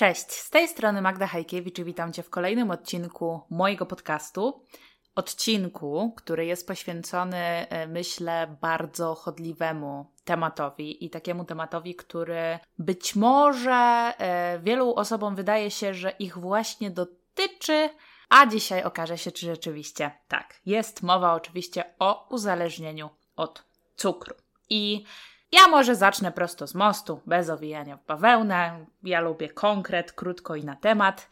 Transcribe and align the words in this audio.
Cześć, 0.00 0.32
z 0.32 0.50
tej 0.50 0.68
strony 0.68 1.02
Magda 1.02 1.26
Hajkiewicz 1.26 1.78
i 1.78 1.84
witam 1.84 2.12
Cię 2.12 2.22
w 2.22 2.30
kolejnym 2.30 2.70
odcinku 2.70 3.40
mojego 3.50 3.86
podcastu. 3.86 4.66
Odcinku, 5.14 6.14
który 6.16 6.46
jest 6.46 6.66
poświęcony, 6.66 7.36
e, 7.36 7.86
myślę, 7.86 8.56
bardzo 8.60 9.14
chodliwemu 9.14 10.12
tematowi 10.24 11.04
i 11.04 11.10
takiemu 11.10 11.44
tematowi, 11.44 11.94
który 11.94 12.58
być 12.78 13.16
może 13.16 14.12
e, 14.18 14.60
wielu 14.62 14.94
osobom 14.94 15.34
wydaje 15.34 15.70
się, 15.70 15.94
że 15.94 16.10
ich 16.10 16.38
właśnie 16.38 16.90
dotyczy, 16.90 17.88
a 18.28 18.46
dzisiaj 18.46 18.82
okaże 18.82 19.18
się, 19.18 19.32
czy 19.32 19.46
rzeczywiście 19.46 20.10
tak. 20.28 20.60
Jest 20.66 21.02
mowa 21.02 21.34
oczywiście 21.34 21.84
o 21.98 22.28
uzależnieniu 22.30 23.10
od 23.36 23.64
cukru. 23.96 24.34
I 24.70 25.04
ja 25.52 25.68
może 25.68 25.96
zacznę 25.96 26.32
prosto 26.32 26.66
z 26.66 26.74
mostu, 26.74 27.20
bez 27.26 27.50
owijania 27.50 27.96
w 27.96 28.06
bawełnę. 28.06 28.86
Ja 29.02 29.20
lubię 29.20 29.48
konkret, 29.48 30.12
krótko 30.12 30.56
i 30.56 30.64
na 30.64 30.76
temat. 30.76 31.28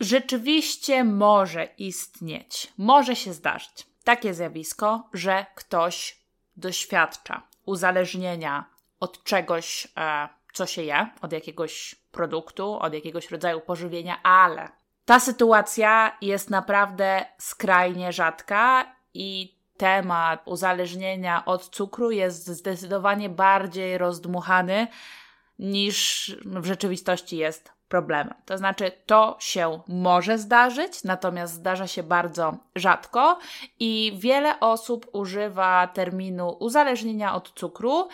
Rzeczywiście 0.00 1.04
może 1.04 1.64
istnieć, 1.64 2.72
może 2.78 3.16
się 3.16 3.32
zdarzyć 3.32 3.86
takie 4.04 4.34
zjawisko, 4.34 5.08
że 5.12 5.46
ktoś 5.54 6.18
doświadcza 6.56 7.42
uzależnienia 7.66 8.64
od 9.00 9.24
czegoś, 9.24 9.88
e, 9.96 10.28
co 10.52 10.66
się 10.66 10.82
je, 10.82 11.08
od 11.22 11.32
jakiegoś 11.32 11.94
produktu, 12.12 12.78
od 12.78 12.94
jakiegoś 12.94 13.30
rodzaju 13.30 13.60
pożywienia, 13.60 14.22
ale 14.22 14.68
ta 15.04 15.20
sytuacja 15.20 16.16
jest 16.20 16.50
naprawdę 16.50 17.24
skrajnie 17.38 18.12
rzadka 18.12 18.94
i 19.14 19.53
temat 19.76 20.42
uzależnienia 20.44 21.44
od 21.44 21.68
cukru 21.68 22.10
jest 22.10 22.46
zdecydowanie 22.46 23.28
bardziej 23.28 23.98
rozdmuchany 23.98 24.86
niż 25.58 26.36
w 26.44 26.66
rzeczywistości 26.66 27.36
jest 27.36 27.72
problemem. 27.88 28.34
To 28.44 28.58
znaczy, 28.58 28.92
to 29.06 29.36
się 29.40 29.80
może 29.88 30.38
zdarzyć, 30.38 31.04
natomiast 31.04 31.54
zdarza 31.54 31.86
się 31.86 32.02
bardzo 32.02 32.56
rzadko 32.74 33.38
i 33.80 34.12
wiele 34.18 34.60
osób 34.60 35.06
używa 35.12 35.86
terminu 35.86 36.56
uzależnienia 36.60 37.34
od 37.34 37.52
cukru 37.52 38.08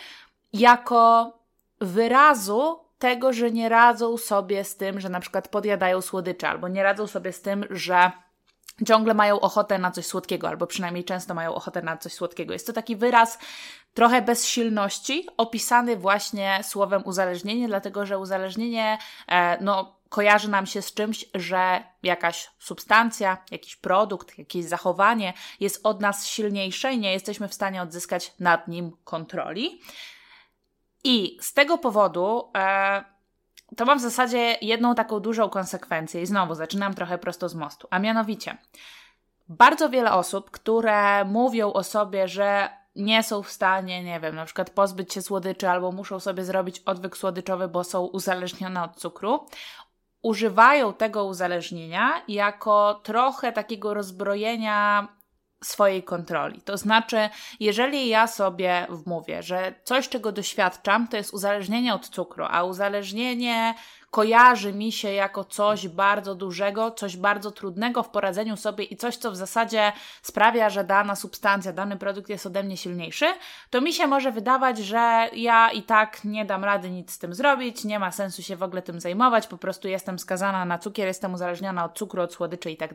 jako 0.53 1.33
wyrazu 1.79 2.79
tego, 2.99 3.33
że 3.33 3.51
nie 3.51 3.69
radzą 3.69 4.17
sobie 4.17 4.63
z 4.63 4.77
tym, 4.77 4.99
że 4.99 5.09
na 5.09 5.19
przykład 5.19 5.47
podjadają 5.47 6.01
słodycze, 6.01 6.49
albo 6.49 6.67
nie 6.67 6.83
radzą 6.83 7.07
sobie 7.07 7.31
z 7.31 7.41
tym, 7.41 7.65
że 7.69 8.11
ciągle 8.87 9.13
mają 9.13 9.39
ochotę 9.39 9.77
na 9.77 9.91
coś 9.91 10.05
słodkiego, 10.05 10.47
albo 10.47 10.67
przynajmniej 10.67 11.03
często 11.03 11.33
mają 11.33 11.53
ochotę 11.53 11.81
na 11.81 11.97
coś 11.97 12.13
słodkiego. 12.13 12.53
Jest 12.53 12.67
to 12.67 12.73
taki 12.73 12.95
wyraz 12.95 13.39
trochę 13.93 14.21
bezsilności, 14.21 15.27
opisany 15.37 15.97
właśnie 15.97 16.59
słowem 16.63 17.01
uzależnienie, 17.05 17.67
dlatego 17.67 18.05
że 18.05 18.19
uzależnienie, 18.19 18.97
e, 19.27 19.57
no, 19.63 19.95
kojarzy 20.09 20.49
nam 20.49 20.65
się 20.65 20.81
z 20.81 20.93
czymś, 20.93 21.25
że 21.35 21.83
jakaś 22.03 22.49
substancja, 22.59 23.37
jakiś 23.51 23.75
produkt, 23.75 24.37
jakieś 24.37 24.65
zachowanie 24.65 25.33
jest 25.59 25.85
od 25.85 26.01
nas 26.01 26.27
silniejsze 26.27 26.93
i 26.93 26.99
nie 26.99 27.13
jesteśmy 27.13 27.47
w 27.47 27.53
stanie 27.53 27.81
odzyskać 27.81 28.33
nad 28.39 28.67
nim 28.67 28.91
kontroli. 29.03 29.81
I 31.03 31.37
z 31.41 31.53
tego 31.53 31.77
powodu 31.77 32.51
e, 32.57 33.03
to 33.77 33.85
mam 33.85 33.99
w 33.99 34.01
zasadzie 34.01 34.57
jedną 34.61 34.95
taką 34.95 35.19
dużą 35.19 35.49
konsekwencję 35.49 36.21
i 36.21 36.25
znowu 36.25 36.55
zaczynam 36.55 36.93
trochę 36.93 37.17
prosto 37.17 37.49
z 37.49 37.55
mostu, 37.55 37.87
a 37.89 37.99
mianowicie 37.99 38.57
bardzo 39.49 39.89
wiele 39.89 40.11
osób, 40.11 40.51
które 40.51 41.25
mówią 41.25 41.73
o 41.73 41.83
sobie, 41.83 42.27
że 42.27 42.69
nie 42.95 43.23
są 43.23 43.43
w 43.43 43.51
stanie, 43.51 44.03
nie 44.03 44.19
wiem, 44.19 44.35
na 44.35 44.45
przykład 44.45 44.69
pozbyć 44.69 45.13
się 45.13 45.21
słodyczy 45.21 45.69
albo 45.69 45.91
muszą 45.91 46.19
sobie 46.19 46.43
zrobić 46.43 46.79
odwyk 46.79 47.17
słodyczowy, 47.17 47.67
bo 47.67 47.83
są 47.83 48.05
uzależnione 48.05 48.83
od 48.83 48.95
cukru, 48.95 49.45
używają 50.21 50.93
tego 50.93 51.25
uzależnienia 51.25 52.21
jako 52.27 52.99
trochę 53.03 53.51
takiego 53.51 53.93
rozbrojenia 53.93 55.07
swojej 55.63 56.03
kontroli. 56.03 56.61
To 56.61 56.77
znaczy, 56.77 57.29
jeżeli 57.59 58.07
ja 58.07 58.27
sobie 58.27 58.87
wmówię, 58.89 59.43
że 59.43 59.73
coś, 59.83 60.09
czego 60.09 60.31
doświadczam, 60.31 61.07
to 61.07 61.17
jest 61.17 61.33
uzależnienie 61.33 61.93
od 61.93 62.09
cukru, 62.09 62.45
a 62.49 62.63
uzależnienie 62.63 63.75
kojarzy 64.11 64.73
mi 64.73 64.91
się 64.91 65.11
jako 65.11 65.43
coś 65.43 65.87
bardzo 65.87 66.35
dużego, 66.35 66.91
coś 66.91 67.17
bardzo 67.17 67.51
trudnego 67.51 68.03
w 68.03 68.09
poradzeniu 68.09 68.57
sobie 68.57 68.83
i 68.83 68.97
coś, 68.97 69.17
co 69.17 69.31
w 69.31 69.35
zasadzie 69.35 69.91
sprawia, 70.21 70.69
że 70.69 70.83
dana 70.83 71.15
substancja, 71.15 71.73
dany 71.73 71.97
produkt 71.97 72.29
jest 72.29 72.45
ode 72.45 72.63
mnie 72.63 72.77
silniejszy, 72.77 73.25
to 73.69 73.81
mi 73.81 73.93
się 73.93 74.07
może 74.07 74.31
wydawać, 74.31 74.77
że 74.77 75.29
ja 75.33 75.71
i 75.71 75.83
tak 75.83 76.23
nie 76.23 76.45
dam 76.45 76.63
rady 76.63 76.89
nic 76.89 77.11
z 77.11 77.19
tym 77.19 77.33
zrobić, 77.33 77.83
nie 77.83 77.99
ma 77.99 78.11
sensu 78.11 78.43
się 78.43 78.55
w 78.55 78.63
ogóle 78.63 78.81
tym 78.81 78.99
zajmować, 78.99 79.47
po 79.47 79.57
prostu 79.57 79.87
jestem 79.87 80.19
skazana 80.19 80.65
na 80.65 80.77
cukier, 80.77 81.07
jestem 81.07 81.33
uzależniona 81.33 81.85
od 81.85 81.97
cukru, 81.97 82.21
od 82.21 82.33
słodyczy 82.33 82.71
i 82.71 82.77
tak 82.77 82.93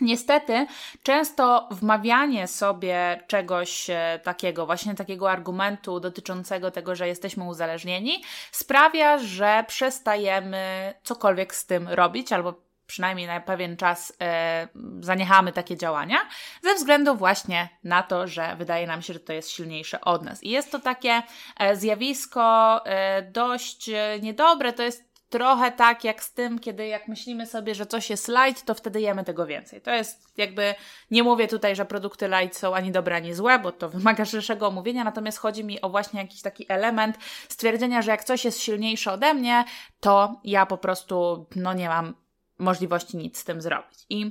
Niestety, 0.00 0.66
często 1.02 1.68
wmawianie 1.70 2.48
sobie 2.48 3.24
czegoś 3.26 3.90
e, 3.90 4.20
takiego, 4.24 4.66
właśnie 4.66 4.94
takiego 4.94 5.30
argumentu 5.30 6.00
dotyczącego 6.00 6.70
tego, 6.70 6.94
że 6.96 7.08
jesteśmy 7.08 7.44
uzależnieni, 7.44 8.24
sprawia, 8.52 9.18
że 9.18 9.64
przestajemy 9.68 10.94
cokolwiek 11.02 11.54
z 11.54 11.66
tym 11.66 11.88
robić, 11.88 12.32
albo 12.32 12.66
przynajmniej 12.86 13.26
na 13.26 13.40
pewien 13.40 13.76
czas 13.76 14.12
e, 14.20 14.68
zaniechamy 15.00 15.52
takie 15.52 15.76
działania, 15.76 16.18
ze 16.62 16.74
względu 16.74 17.16
właśnie 17.16 17.68
na 17.84 18.02
to, 18.02 18.26
że 18.26 18.56
wydaje 18.56 18.86
nam 18.86 19.02
się, 19.02 19.12
że 19.12 19.20
to 19.20 19.32
jest 19.32 19.50
silniejsze 19.50 20.00
od 20.00 20.22
nas. 20.22 20.42
I 20.42 20.50
jest 20.50 20.72
to 20.72 20.78
takie 20.78 21.22
e, 21.56 21.76
zjawisko 21.76 22.80
e, 22.86 23.22
dość 23.22 23.88
e, 23.88 24.20
niedobre, 24.22 24.72
to 24.72 24.82
jest 24.82 25.05
trochę 25.28 25.72
tak 25.72 26.04
jak 26.04 26.22
z 26.22 26.32
tym, 26.32 26.58
kiedy 26.58 26.86
jak 26.86 27.08
myślimy 27.08 27.46
sobie, 27.46 27.74
że 27.74 27.86
coś 27.86 28.10
jest 28.10 28.28
light, 28.28 28.64
to 28.64 28.74
wtedy 28.74 29.00
jemy 29.00 29.24
tego 29.24 29.46
więcej. 29.46 29.80
To 29.80 29.90
jest 29.90 30.38
jakby, 30.38 30.74
nie 31.10 31.22
mówię 31.22 31.48
tutaj, 31.48 31.76
że 31.76 31.84
produkty 31.84 32.28
light 32.28 32.58
są 32.58 32.74
ani 32.74 32.92
dobre, 32.92 33.16
ani 33.16 33.34
złe, 33.34 33.58
bo 33.58 33.72
to 33.72 33.88
wymaga 33.88 34.24
szerszego 34.34 34.66
omówienia, 34.66 35.04
natomiast 35.04 35.38
chodzi 35.38 35.64
mi 35.64 35.80
o 35.80 35.90
właśnie 35.90 36.20
jakiś 36.20 36.42
taki 36.42 36.66
element 36.68 37.18
stwierdzenia, 37.48 38.02
że 38.02 38.10
jak 38.10 38.24
coś 38.24 38.44
jest 38.44 38.60
silniejsze 38.60 39.12
ode 39.12 39.34
mnie, 39.34 39.64
to 40.00 40.40
ja 40.44 40.66
po 40.66 40.78
prostu, 40.78 41.46
no 41.56 41.72
nie 41.74 41.88
mam 41.88 42.14
możliwości 42.58 43.16
nic 43.16 43.38
z 43.38 43.44
tym 43.44 43.62
zrobić. 43.62 43.98
I 44.10 44.30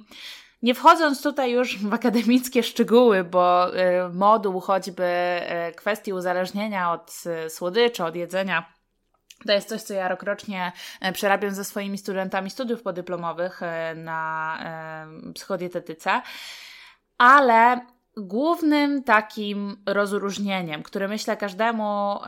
nie 0.62 0.76
wchodząc 0.76 1.24
tutaj 1.24 1.52
już 1.52 1.78
w 1.78 1.94
akademickie 1.94 2.64
szczegóły, 2.64 3.24
bo 3.24 3.76
y, 3.76 4.10
moduł 4.14 4.60
choćby 4.60 5.04
y, 5.70 5.74
kwestii 5.76 6.14
uzależnienia 6.14 6.92
od 6.92 7.24
y, 7.46 7.50
słodyczy, 7.50 8.04
od 8.04 8.16
jedzenia, 8.16 8.75
to 9.46 9.54
jest 9.54 9.70
coś, 9.70 9.82
co 9.82 9.94
ja 9.94 10.08
rokrocznie 10.08 10.72
e, 11.02 11.12
przerabiam 11.12 11.52
ze 11.52 11.64
swoimi 11.64 11.98
studentami 11.98 12.50
studiów 12.50 12.82
podyplomowych 12.84 13.64
e, 13.64 13.96
na 13.96 14.58
e, 14.64 15.34
psychodietetyce, 15.34 16.22
ale 17.18 17.82
głównym 18.18 19.04
takim 19.04 19.84
rozróżnieniem, 19.86 20.84
które 20.84 21.08
myślę 21.08 21.38
każdemu 21.38 22.20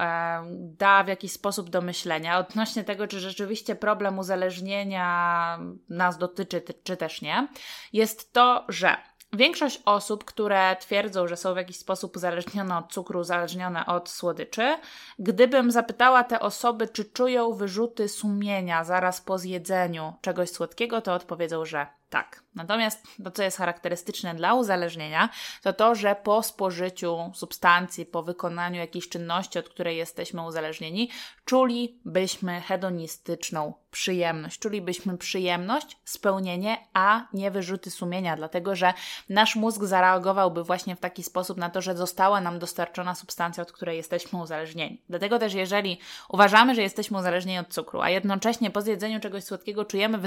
da 0.59 1.03
w 1.03 1.07
jakiś 1.07 1.31
sposób 1.31 1.69
do 1.69 1.81
myślenia 1.81 2.39
odnośnie 2.39 2.83
tego, 2.83 3.07
czy 3.07 3.19
rzeczywiście 3.19 3.75
problem 3.75 4.19
uzależnienia 4.19 5.59
nas 5.89 6.17
dotyczy, 6.17 6.61
czy 6.83 6.97
też 6.97 7.21
nie, 7.21 7.47
jest 7.93 8.33
to, 8.33 8.65
że 8.69 8.97
Większość 9.33 9.81
osób, 9.85 10.25
które 10.25 10.75
twierdzą, 10.79 11.27
że 11.27 11.37
są 11.37 11.53
w 11.53 11.57
jakiś 11.57 11.77
sposób 11.77 12.15
uzależnione 12.15 12.77
od 12.77 12.93
cukru, 12.93 13.19
uzależnione 13.19 13.85
od 13.85 14.09
słodyczy, 14.09 14.77
gdybym 15.19 15.71
zapytała 15.71 16.23
te 16.23 16.39
osoby, 16.39 16.87
czy 16.87 17.05
czują 17.05 17.53
wyrzuty 17.53 18.09
sumienia 18.09 18.83
zaraz 18.83 19.21
po 19.21 19.37
zjedzeniu 19.37 20.13
czegoś 20.21 20.49
słodkiego, 20.49 21.01
to 21.01 21.13
odpowiedzą, 21.13 21.65
że 21.65 21.87
tak. 22.09 22.43
Natomiast 22.55 23.03
to, 23.23 23.31
co 23.31 23.43
jest 23.43 23.57
charakterystyczne 23.57 24.35
dla 24.35 24.53
uzależnienia, 24.53 25.29
to 25.63 25.73
to, 25.73 25.95
że 25.95 26.15
po 26.15 26.43
spożyciu 26.43 27.31
substancji, 27.35 28.05
po 28.05 28.23
wykonaniu 28.23 28.79
jakiejś 28.79 29.09
czynności, 29.09 29.59
od 29.59 29.69
której 29.69 29.97
jesteśmy 29.97 30.45
uzależnieni, 30.45 31.09
czulibyśmy 31.45 32.61
hedonistyczną 32.61 33.73
przyjemność. 33.91 34.59
Czulibyśmy 34.59 35.17
przyjemność, 35.17 35.97
spełnienie, 36.05 36.77
a 36.93 37.27
nie 37.33 37.51
wyrzuty 37.51 37.91
sumienia, 37.91 38.35
dlatego 38.35 38.75
że 38.75 38.93
nasz 39.29 39.55
mózg 39.55 39.83
zareagowałby 39.83 40.63
właśnie 40.63 40.95
w 40.95 40.99
taki 40.99 41.23
sposób 41.23 41.57
na 41.57 41.69
to, 41.69 41.81
że 41.81 41.95
została 41.95 42.41
nam 42.41 42.59
dostarczona 42.59 43.15
substancja, 43.15 43.63
od 43.63 43.71
której 43.71 43.97
jesteśmy 43.97 44.39
uzależnieni. 44.39 45.01
Dlatego 45.09 45.39
też, 45.39 45.53
jeżeli 45.53 45.99
uważamy, 46.29 46.75
że 46.75 46.81
jesteśmy 46.81 47.17
uzależnieni 47.17 47.59
od 47.59 47.73
cukru, 47.73 48.01
a 48.01 48.09
jednocześnie 48.09 48.71
po 48.71 48.81
zjedzeniu 48.81 49.19
czegoś 49.19 49.43
słodkiego 49.43 49.85
czujemy 49.85 50.17
y, 50.17 50.21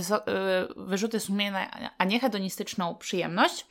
wyrzuty 0.76 1.20
sumienia, 1.20 1.90
a 1.98 2.04
nie 2.04 2.20
hedonistyczną 2.20 2.94
przyjemność, 2.94 3.66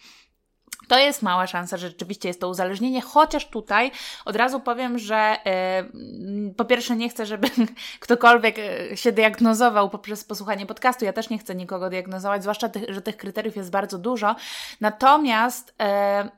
to 0.87 0.99
jest 0.99 1.21
mała 1.21 1.47
szansa, 1.47 1.77
że 1.77 1.87
rzeczywiście 1.87 2.27
jest 2.27 2.41
to 2.41 2.49
uzależnienie, 2.49 3.01
chociaż 3.01 3.47
tutaj 3.47 3.91
od 4.25 4.35
razu 4.35 4.59
powiem, 4.59 4.99
że 4.99 5.37
yy, 5.45 6.53
po 6.53 6.65
pierwsze 6.65 6.95
nie 6.95 7.09
chcę, 7.09 7.25
żeby 7.25 7.47
ktokolwiek 7.99 8.55
e, 8.59 8.97
się 8.97 9.11
diagnozował 9.11 9.89
poprzez 9.89 10.23
posłuchanie 10.23 10.65
podcastu. 10.65 11.05
Ja 11.05 11.13
też 11.13 11.29
nie 11.29 11.37
chcę 11.37 11.55
nikogo 11.55 11.89
diagnozować, 11.89 12.41
zwłaszcza, 12.41 12.69
że 12.89 13.01
tych 13.01 13.17
kryteriów 13.17 13.55
jest 13.55 13.71
bardzo 13.71 13.97
dużo. 13.97 14.35
Natomiast 14.81 15.75
yy, 15.79 16.29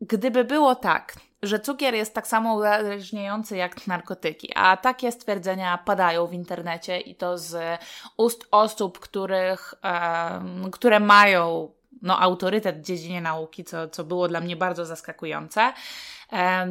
gdyby 0.00 0.44
było 0.44 0.74
tak, 0.74 1.16
że 1.42 1.60
cukier 1.60 1.94
jest 1.94 2.14
tak 2.14 2.26
samo 2.26 2.54
uzależniający 2.54 3.56
jak 3.56 3.86
narkotyki, 3.86 4.52
a 4.54 4.76
takie 4.76 5.12
stwierdzenia 5.12 5.78
padają 5.78 6.26
w 6.26 6.32
internecie 6.32 7.00
i 7.00 7.14
to 7.14 7.38
z 7.38 7.80
ust 8.16 8.46
osób, 8.50 8.98
których, 8.98 9.74
które 10.72 11.00
mają 11.00 11.70
no, 12.02 12.20
autorytet 12.20 12.78
w 12.78 12.84
dziedzinie 12.84 13.20
nauki, 13.20 13.64
co, 13.64 13.88
co 13.88 14.04
było 14.04 14.28
dla 14.28 14.40
mnie 14.40 14.56
bardzo 14.56 14.86
zaskakujące 14.86 15.72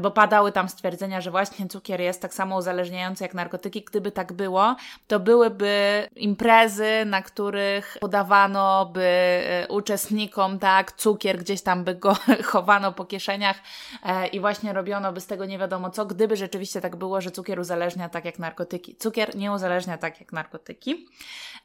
bo 0.02 0.12
padały 0.12 0.52
tam 0.52 0.70
stwierdzenia, 0.70 1.22
że 1.22 1.32
właśnie 1.32 1.68
cukier 1.68 2.02
jest 2.02 2.22
tak 2.22 2.34
samo 2.34 2.58
uzależniający 2.58 3.24
jak 3.24 3.34
narkotyki. 3.34 3.84
Gdyby 3.84 4.12
tak 4.12 4.34
było, 4.34 4.76
to 5.08 5.20
byłyby 5.20 6.08
imprezy, 6.16 7.06
na 7.06 7.22
których 7.22 7.98
podawano 8.00 8.86
by 8.86 9.02
e, 9.02 9.68
uczestnikom 9.70 10.60
tak 10.60 10.92
cukier, 10.92 11.40
gdzieś 11.40 11.62
tam 11.62 11.84
by 11.84 11.96
go 11.96 12.16
chowano 12.52 12.92
po 12.92 13.06
kieszeniach 13.06 13.58
e, 14.04 14.28
i 14.28 14.40
właśnie 14.40 14.74
robiono 14.74 15.14
by 15.14 15.22
z 15.22 15.28
tego 15.28 15.46
nie 15.46 15.58
wiadomo 15.58 15.90
co, 15.90 16.06
gdyby 16.06 16.36
rzeczywiście 16.36 16.82
tak 16.82 16.96
było, 16.96 17.22
że 17.22 17.32
cukier 17.32 17.60
uzależnia 17.60 18.10
tak 18.10 18.26
jak 18.26 18.40
narkotyki. 18.40 18.96
Cukier 18.96 19.36
nie 19.36 19.52
uzależnia 19.52 19.98
tak 19.98 20.20
jak 20.20 20.34
narkotyki. 20.34 21.08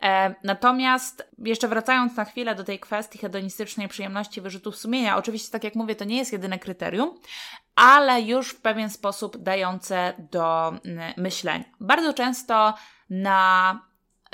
E, 0.02 0.35
natomiast 0.44 1.29
jeszcze 1.38 1.69
wracając 1.69 2.17
na 2.17 2.25
chwilę 2.25 2.55
do 2.55 2.64
tej 2.64 2.79
kwestii 2.79 3.19
hedonistycznej 3.19 3.88
przyjemności 3.88 4.40
wyrzutów 4.40 4.76
sumienia, 4.76 5.17
oczywiście 5.17 5.52
tak 5.52 5.64
jak 5.64 5.75
mówię, 5.75 5.97
to 5.97 6.05
nie 6.05 6.17
jest 6.17 6.32
jedyne 6.32 6.58
kryterium, 6.58 7.19
ale 7.76 8.23
już 8.23 8.50
w 8.50 8.61
pewien 8.61 8.91
sposób 8.91 9.37
dające 9.37 10.12
do 10.19 10.69
mm, 10.69 11.15
myślenia. 11.17 11.65
Bardzo 11.81 12.12
często 12.12 12.75
na 13.11 13.81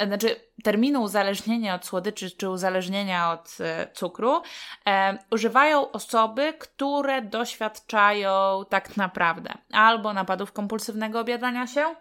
znaczy 0.06 0.36
terminu 0.64 1.02
uzależnienia 1.02 1.74
od 1.74 1.86
słodyczy 1.86 2.30
czy 2.30 2.48
uzależnienia 2.48 3.32
od 3.32 3.56
e, 3.60 3.88
cukru 3.94 4.42
e, 4.86 5.18
używają 5.30 5.90
osoby, 5.90 6.54
które 6.58 7.22
doświadczają 7.22 8.64
tak 8.68 8.96
naprawdę 8.96 9.54
albo 9.72 10.12
napadów 10.12 10.52
kompulsywnego 10.52 11.20
obiadania 11.20 11.66
się, 11.66 11.94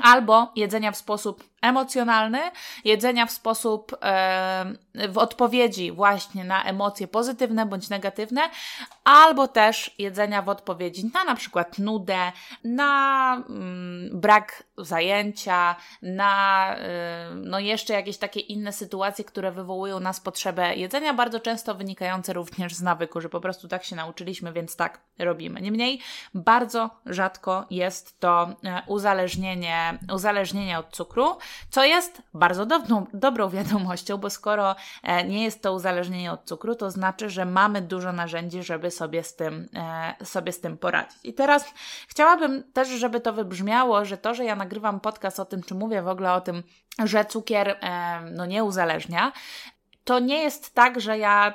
albo 0.00 0.52
jedzenia 0.56 0.92
w 0.92 0.96
sposób 0.96 1.51
emocjonalny, 1.62 2.40
jedzenia 2.84 3.26
w 3.26 3.30
sposób 3.30 3.96
e, 4.02 4.64
w 5.08 5.18
odpowiedzi 5.18 5.92
właśnie 5.92 6.44
na 6.44 6.64
emocje 6.64 7.08
pozytywne 7.08 7.66
bądź 7.66 7.88
negatywne, 7.88 8.40
albo 9.04 9.48
też 9.48 9.94
jedzenia 9.98 10.42
w 10.42 10.48
odpowiedzi 10.48 11.10
na 11.14 11.24
na 11.24 11.34
przykład 11.34 11.78
nudę, 11.78 12.32
na 12.64 13.34
mm, 13.48 14.20
brak 14.20 14.64
zajęcia, 14.78 15.76
na 16.02 16.76
y, 17.32 17.34
no 17.34 17.58
jeszcze 17.58 17.92
jakieś 17.92 18.18
takie 18.18 18.40
inne 18.40 18.72
sytuacje, 18.72 19.24
które 19.24 19.52
wywołują 19.52 20.00
nas 20.00 20.20
potrzebę 20.20 20.76
jedzenia, 20.76 21.14
bardzo 21.14 21.40
często 21.40 21.74
wynikające 21.74 22.32
również 22.32 22.74
z 22.74 22.82
nawyku, 22.82 23.20
że 23.20 23.28
po 23.28 23.40
prostu 23.40 23.68
tak 23.68 23.84
się 23.84 23.96
nauczyliśmy, 23.96 24.52
więc 24.52 24.76
tak 24.76 25.00
robimy. 25.18 25.60
Niemniej 25.60 26.00
bardzo 26.34 26.90
rzadko 27.06 27.66
jest 27.70 28.20
to 28.20 28.48
e, 28.64 28.82
uzależnienie, 28.86 29.98
uzależnienie 30.12 30.78
od 30.78 30.90
cukru, 30.90 31.36
co 31.70 31.84
jest 31.84 32.22
bardzo 32.34 32.66
dobrą, 32.66 33.06
dobrą 33.14 33.48
wiadomością, 33.48 34.18
bo 34.18 34.30
skoro 34.30 34.76
e, 35.02 35.24
nie 35.24 35.44
jest 35.44 35.62
to 35.62 35.72
uzależnienie 35.72 36.32
od 36.32 36.44
cukru, 36.44 36.74
to 36.74 36.90
znaczy, 36.90 37.30
że 37.30 37.44
mamy 37.44 37.82
dużo 37.82 38.12
narzędzi, 38.12 38.62
żeby 38.62 38.90
sobie 38.90 39.22
z 39.22 39.36
tym, 39.36 39.68
e, 39.74 40.24
sobie 40.24 40.52
z 40.52 40.60
tym 40.60 40.78
poradzić. 40.78 41.18
I 41.24 41.34
teraz 41.34 41.64
chciałabym 42.08 42.72
też, 42.72 42.88
żeby 42.88 43.20
to 43.20 43.32
wybrzmiało, 43.32 44.04
że 44.04 44.18
to, 44.18 44.34
że 44.34 44.44
ja 44.44 44.56
nagrywam 44.56 45.00
podcast 45.00 45.40
o 45.40 45.44
tym, 45.44 45.62
czy 45.62 45.74
mówię 45.74 46.02
w 46.02 46.08
ogóle 46.08 46.32
o 46.32 46.40
tym, 46.40 46.62
że 47.04 47.24
cukier 47.24 47.68
e, 47.68 48.20
no 48.30 48.46
nie 48.46 48.64
uzależnia, 48.64 49.32
to 50.04 50.18
nie 50.18 50.42
jest 50.42 50.74
tak, 50.74 51.00
że 51.00 51.18
ja 51.18 51.54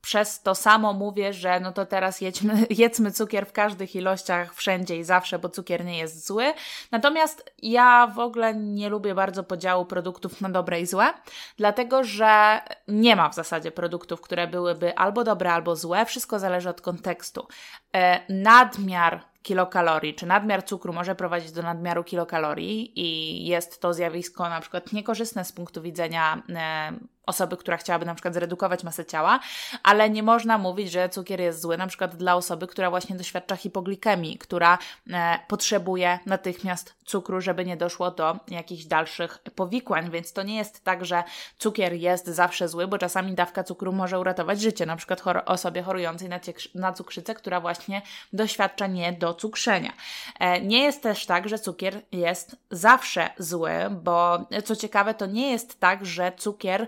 przez 0.00 0.42
to 0.42 0.54
samo 0.54 0.92
mówię, 0.92 1.32
że 1.32 1.60
no 1.60 1.72
to 1.72 1.86
teraz 1.86 2.20
jedźmy, 2.20 2.66
jedzmy 2.70 3.12
cukier 3.12 3.46
w 3.46 3.52
każdych 3.52 3.96
ilościach, 3.96 4.54
wszędzie 4.54 4.96
i 4.96 5.04
zawsze, 5.04 5.38
bo 5.38 5.48
cukier 5.48 5.84
nie 5.84 5.98
jest 5.98 6.26
zły. 6.26 6.54
Natomiast 6.90 7.52
ja 7.62 8.06
w 8.06 8.18
ogóle 8.18 8.54
nie 8.54 8.88
lubię 8.88 9.14
bardzo 9.14 9.44
podziału 9.44 9.84
produktów 9.84 10.40
na 10.40 10.48
dobre 10.48 10.80
i 10.80 10.86
złe, 10.86 11.14
dlatego 11.56 12.04
że 12.04 12.60
nie 12.88 13.16
ma 13.16 13.28
w 13.28 13.34
zasadzie 13.34 13.70
produktów, 13.70 14.20
które 14.20 14.46
byłyby 14.46 14.98
albo 14.98 15.24
dobre, 15.24 15.52
albo 15.52 15.76
złe. 15.76 16.06
Wszystko 16.06 16.38
zależy 16.38 16.68
od 16.68 16.80
kontekstu. 16.80 17.48
E, 17.94 18.20
nadmiar 18.28 19.24
kilokalorii, 19.42 20.14
czy 20.14 20.26
nadmiar 20.26 20.64
cukru 20.64 20.92
może 20.92 21.14
prowadzić 21.14 21.52
do 21.52 21.62
nadmiaru 21.62 22.04
kilokalorii 22.04 23.00
i 23.00 23.46
jest 23.46 23.80
to 23.80 23.94
zjawisko 23.94 24.48
na 24.48 24.60
przykład 24.60 24.92
niekorzystne 24.92 25.44
z 25.44 25.52
punktu 25.52 25.82
widzenia 25.82 26.42
e, 26.48 26.92
osoby, 27.28 27.56
która 27.56 27.76
chciałaby 27.76 28.06
na 28.06 28.14
przykład 28.14 28.34
zredukować 28.34 28.84
masę 28.84 29.04
ciała, 29.04 29.40
ale 29.82 30.10
nie 30.10 30.22
można 30.22 30.58
mówić, 30.58 30.90
że 30.90 31.08
cukier 31.08 31.40
jest 31.40 31.60
zły 31.60 31.78
na 31.78 31.86
przykład 31.86 32.16
dla 32.16 32.34
osoby, 32.34 32.66
która 32.66 32.90
właśnie 32.90 33.16
doświadcza 33.16 33.56
hipoglikemii, 33.56 34.38
która 34.38 34.78
e, 35.10 35.38
potrzebuje 35.48 36.18
natychmiast 36.26 36.94
cukru, 37.04 37.40
żeby 37.40 37.64
nie 37.64 37.76
doszło 37.76 38.10
do 38.10 38.36
jakichś 38.48 38.84
dalszych 38.84 39.38
powikłań, 39.54 40.10
więc 40.10 40.32
to 40.32 40.42
nie 40.42 40.56
jest 40.56 40.84
tak, 40.84 41.04
że 41.04 41.24
cukier 41.58 41.92
jest 41.92 42.26
zawsze 42.26 42.68
zły, 42.68 42.86
bo 42.86 42.98
czasami 42.98 43.34
dawka 43.34 43.64
cukru 43.64 43.92
może 43.92 44.20
uratować 44.20 44.60
życie, 44.60 44.86
na 44.86 44.96
przykład 44.96 45.20
chor 45.20 45.42
osobie 45.46 45.82
chorującej 45.82 46.28
na, 46.28 46.40
na 46.74 46.92
cukrzycę, 46.92 47.34
która 47.34 47.60
właśnie 47.60 48.02
doświadcza 48.32 48.86
niedocukrzenia. 48.86 49.92
E, 50.40 50.60
nie 50.60 50.82
jest 50.82 51.02
też 51.02 51.26
tak, 51.26 51.48
że 51.48 51.58
cukier 51.58 52.02
jest 52.12 52.56
zawsze 52.70 53.30
zły, 53.38 53.72
bo 53.90 54.38
co 54.64 54.76
ciekawe, 54.76 55.14
to 55.14 55.26
nie 55.26 55.50
jest 55.50 55.80
tak, 55.80 56.06
że 56.06 56.32
cukier 56.36 56.86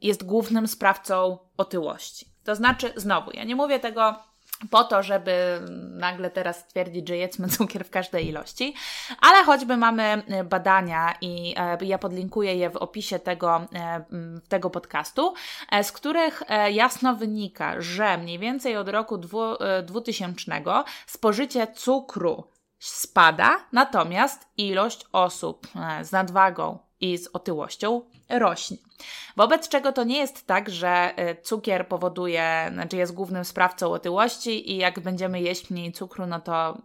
jest 0.00 0.24
głównym 0.24 0.68
sprawcą 0.68 1.38
otyłości. 1.56 2.28
To 2.44 2.54
znaczy, 2.54 2.92
znowu, 2.96 3.30
ja 3.34 3.44
nie 3.44 3.56
mówię 3.56 3.80
tego 3.80 4.14
po 4.70 4.84
to, 4.84 5.02
żeby 5.02 5.60
nagle 5.90 6.30
teraz 6.30 6.58
stwierdzić, 6.58 7.08
że 7.08 7.16
jedzmy 7.16 7.48
cukier 7.48 7.84
w 7.84 7.90
każdej 7.90 8.28
ilości, 8.28 8.74
ale 9.20 9.44
choćby 9.44 9.76
mamy 9.76 10.02
e, 10.02 10.44
badania 10.44 11.14
i 11.20 11.54
e, 11.56 11.84
ja 11.84 11.98
podlinkuję 11.98 12.54
je 12.54 12.70
w 12.70 12.76
opisie 12.76 13.18
tego, 13.18 13.66
e, 13.74 14.04
tego 14.48 14.70
podcastu, 14.70 15.34
z 15.82 15.92
których 15.92 16.42
jasno 16.70 17.14
wynika, 17.14 17.80
że 17.80 18.18
mniej 18.18 18.38
więcej 18.38 18.76
od 18.76 18.88
roku 18.88 19.18
2000 19.82 20.52
spożycie 21.06 21.66
cukru 21.66 22.50
spada, 22.78 23.56
natomiast 23.72 24.48
ilość 24.56 25.06
osób 25.12 25.66
z 26.02 26.12
nadwagą 26.12 26.78
i 27.00 27.18
z 27.18 27.28
otyłością 27.32 28.02
rośnie. 28.28 28.76
Wobec 29.36 29.68
czego 29.68 29.92
to 29.92 30.04
nie 30.04 30.18
jest 30.18 30.46
tak, 30.46 30.70
że 30.70 31.12
y, 31.18 31.42
cukier 31.42 31.88
powoduje, 31.88 32.70
znaczy 32.72 32.96
jest 32.96 33.14
głównym 33.14 33.44
sprawcą 33.44 33.92
otyłości 33.92 34.72
i 34.72 34.76
jak 34.76 35.00
będziemy 35.00 35.40
jeść 35.40 35.70
mniej 35.70 35.92
cukru, 35.92 36.26
no 36.26 36.40
to 36.40 36.78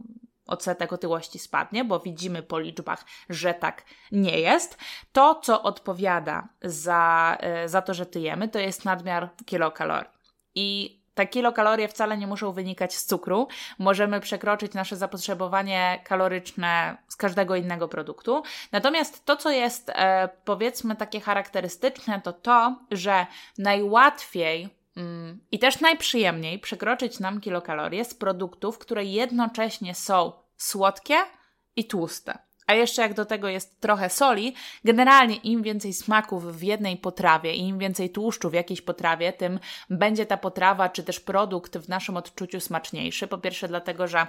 odsetek 0.48 0.94
otyłości 0.94 1.40
spadnie, 1.40 1.86
bo 1.86 2.00
widzimy 2.00 2.44
po 2.44 2.60
liczbach, 2.60 3.06
że 3.30 3.54
tak 3.54 3.86
nie 4.12 4.40
jest. 4.40 4.78
To, 5.12 5.36
co 5.44 5.64
odpowiada 5.64 6.50
za, 6.62 7.38
y, 7.66 7.70
za 7.70 7.82
to, 7.82 7.94
że 7.94 8.06
tyjemy, 8.06 8.50
to 8.50 8.60
jest 8.60 8.86
nadmiar 8.86 9.30
kilokalorii. 9.46 10.10
I 10.56 10.99
te 11.20 11.28
kilokalorie 11.28 11.88
wcale 11.88 12.18
nie 12.18 12.28
muszą 12.28 12.52
wynikać 12.52 12.96
z 12.96 13.06
cukru. 13.06 13.48
Możemy 13.80 14.20
przekroczyć 14.20 14.74
nasze 14.74 14.98
zapotrzebowanie 14.98 16.02
kaloryczne 16.04 16.98
z 17.08 17.16
każdego 17.16 17.56
innego 17.56 17.88
produktu. 17.88 18.44
Natomiast 18.72 19.26
to, 19.26 19.38
co 19.38 19.52
jest 19.52 19.90
e, 19.90 20.30
powiedzmy 20.46 20.96
takie 20.96 21.20
charakterystyczne, 21.20 22.22
to 22.22 22.34
to, 22.34 22.80
że 22.92 23.26
najłatwiej 23.58 24.70
mm, 24.98 25.40
i 25.52 25.60
też 25.60 25.80
najprzyjemniej 25.80 26.60
przekroczyć 26.60 27.20
nam 27.20 27.42
kilokalorie 27.42 28.06
z 28.06 28.14
produktów, 28.14 28.78
które 28.78 29.06
jednocześnie 29.06 29.96
są 29.96 30.32
słodkie 30.58 31.16
i 31.76 31.86
tłuste. 31.86 32.49
A 32.70 32.74
jeszcze 32.74 33.02
jak 33.02 33.14
do 33.14 33.26
tego 33.26 33.48
jest 33.48 33.82
trochę 33.82 34.10
soli, 34.10 34.56
generalnie 34.86 35.36
im 35.36 35.64
więcej 35.64 35.94
smaków 35.94 36.58
w 36.58 36.64
jednej 36.64 36.98
potrawie 36.98 37.54
i 37.54 37.68
im 37.68 37.80
więcej 37.80 38.10
tłuszczu 38.10 38.50
w 38.50 38.54
jakiejś 38.54 38.82
potrawie, 38.82 39.34
tym 39.34 39.60
będzie 39.90 40.26
ta 40.26 40.38
potrawa 40.38 40.90
czy 40.90 41.04
też 41.04 41.20
produkt 41.20 41.78
w 41.78 41.90
naszym 41.90 42.18
odczuciu 42.18 42.60
smaczniejszy. 42.60 43.28
Po 43.28 43.38
pierwsze 43.38 43.68
dlatego, 43.68 44.08
że 44.08 44.28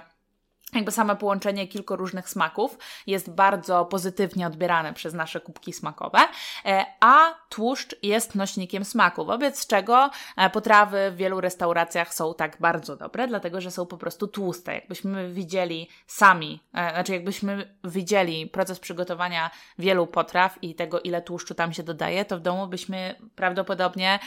jakby 0.75 0.91
same 0.91 1.15
połączenie 1.15 1.67
kilku 1.67 1.95
różnych 1.95 2.29
smaków 2.29 2.77
jest 3.07 3.31
bardzo 3.31 3.85
pozytywnie 3.85 4.47
odbierane 4.47 4.93
przez 4.93 5.13
nasze 5.13 5.41
kubki 5.41 5.73
smakowe, 5.73 6.19
e, 6.65 6.85
a 6.99 7.35
tłuszcz 7.49 7.95
jest 8.03 8.35
nośnikiem 8.35 8.85
smaku, 8.85 9.25
wobec 9.25 9.67
czego 9.67 10.09
e, 10.37 10.49
potrawy 10.49 11.11
w 11.11 11.15
wielu 11.15 11.41
restauracjach 11.41 12.13
są 12.13 12.33
tak 12.33 12.57
bardzo 12.59 12.95
dobre, 12.95 13.27
dlatego 13.27 13.61
że 13.61 13.71
są 13.71 13.85
po 13.85 13.97
prostu 13.97 14.27
tłuste. 14.27 14.75
Jakbyśmy 14.75 15.33
widzieli 15.33 15.89
sami, 16.07 16.63
e, 16.73 16.89
znaczy 16.91 17.13
jakbyśmy 17.13 17.75
widzieli 17.83 18.47
proces 18.47 18.79
przygotowania 18.79 19.51
wielu 19.79 20.07
potraw 20.07 20.63
i 20.63 20.75
tego, 20.75 21.01
ile 21.01 21.21
tłuszczu 21.21 21.55
tam 21.55 21.73
się 21.73 21.83
dodaje, 21.83 22.25
to 22.25 22.37
w 22.37 22.41
domu 22.41 22.67
byśmy 22.67 23.15
prawdopodobnie 23.35 24.19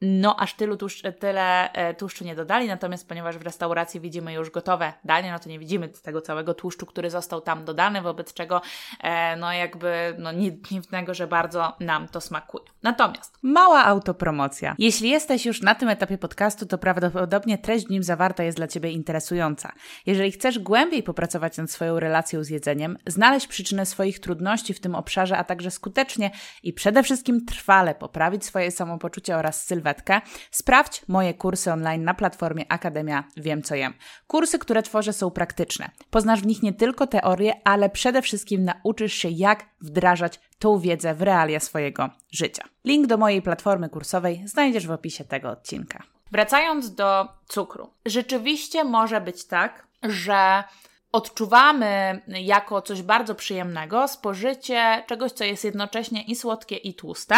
no 0.00 0.36
aż 0.40 0.54
tylu 0.54 0.76
tłuszcz, 0.76 1.02
tyle 1.18 1.72
e, 1.72 1.94
tłuszczu 1.94 2.24
nie 2.24 2.34
dodali, 2.34 2.68
natomiast 2.68 3.08
ponieważ 3.08 3.38
w 3.38 3.42
restauracji 3.42 4.00
widzimy 4.00 4.32
już 4.32 4.50
gotowe 4.50 4.92
danie, 5.04 5.32
no 5.32 5.38
to 5.38 5.48
nie 5.48 5.58
widzimy 5.58 5.88
tego 5.88 6.20
całego 6.20 6.54
tłuszczu, 6.54 6.86
który 6.86 7.10
został 7.10 7.40
tam 7.40 7.64
dodany, 7.64 8.02
wobec 8.02 8.34
czego 8.34 8.62
e, 9.00 9.36
no 9.36 9.52
jakby 9.52 10.14
no 10.18 10.32
nic 10.32 10.68
dziwnego, 10.68 11.14
że 11.14 11.26
bardzo 11.26 11.76
nam 11.80 12.08
to 12.08 12.20
smakuje. 12.20 12.64
Natomiast 12.82 13.38
mała 13.42 13.84
autopromocja. 13.84 14.74
Jeśli 14.78 15.10
jesteś 15.10 15.46
już 15.46 15.62
na 15.62 15.74
tym 15.74 15.88
etapie 15.88 16.18
podcastu, 16.18 16.66
to 16.66 16.78
prawdopodobnie 16.78 17.58
treść 17.58 17.86
w 17.86 17.90
nim 17.90 18.02
zawarta 18.02 18.42
jest 18.42 18.56
dla 18.56 18.68
Ciebie 18.68 18.90
interesująca. 18.90 19.72
Jeżeli 20.06 20.32
chcesz 20.32 20.58
głębiej 20.58 21.02
popracować 21.02 21.56
nad 21.56 21.70
swoją 21.70 22.00
relacją 22.00 22.44
z 22.44 22.48
jedzeniem, 22.48 22.98
znaleźć 23.06 23.46
przyczynę 23.46 23.86
swoich 23.86 24.20
trudności 24.20 24.74
w 24.74 24.80
tym 24.80 24.94
obszarze, 24.94 25.38
a 25.38 25.44
także 25.44 25.70
skutecznie 25.70 26.30
i 26.62 26.72
przede 26.72 27.02
wszystkim 27.02 27.46
trwale 27.46 27.94
poprawić 27.94 28.44
swoje 28.44 28.70
samopoczucie 28.70 29.36
oraz 29.36 29.66
sylwetkę, 29.90 30.20
sprawdź 30.50 31.02
moje 31.08 31.34
kursy 31.34 31.72
online 31.72 32.04
na 32.04 32.14
platformie 32.14 32.72
Akademia 32.72 33.24
Wiem 33.36 33.62
Co 33.62 33.74
Jem. 33.74 33.94
Kursy, 34.26 34.58
które 34.58 34.82
tworzę 34.82 35.12
są 35.12 35.30
praktyczne. 35.30 35.90
Poznasz 36.10 36.40
w 36.40 36.46
nich 36.46 36.62
nie 36.62 36.72
tylko 36.72 37.06
teorię, 37.06 37.54
ale 37.64 37.90
przede 37.90 38.22
wszystkim 38.22 38.64
nauczysz 38.64 39.14
się 39.14 39.28
jak 39.28 39.64
wdrażać 39.80 40.40
tą 40.58 40.78
wiedzę 40.78 41.14
w 41.14 41.22
realia 41.22 41.60
swojego 41.60 42.10
życia. 42.30 42.64
Link 42.84 43.06
do 43.06 43.16
mojej 43.16 43.42
platformy 43.42 43.88
kursowej 43.88 44.42
znajdziesz 44.46 44.86
w 44.86 44.90
opisie 44.90 45.24
tego 45.24 45.50
odcinka. 45.50 46.02
Wracając 46.32 46.94
do 46.94 47.28
cukru. 47.48 47.90
Rzeczywiście 48.06 48.84
może 48.84 49.20
być 49.20 49.46
tak, 49.46 49.86
że 50.02 50.64
odczuwamy 51.12 52.20
jako 52.28 52.82
coś 52.82 53.02
bardzo 53.02 53.34
przyjemnego 53.34 54.08
spożycie 54.08 55.04
czegoś, 55.06 55.32
co 55.32 55.44
jest 55.44 55.64
jednocześnie 55.64 56.22
i 56.22 56.36
słodkie, 56.36 56.76
i 56.76 56.94
tłuste, 56.94 57.34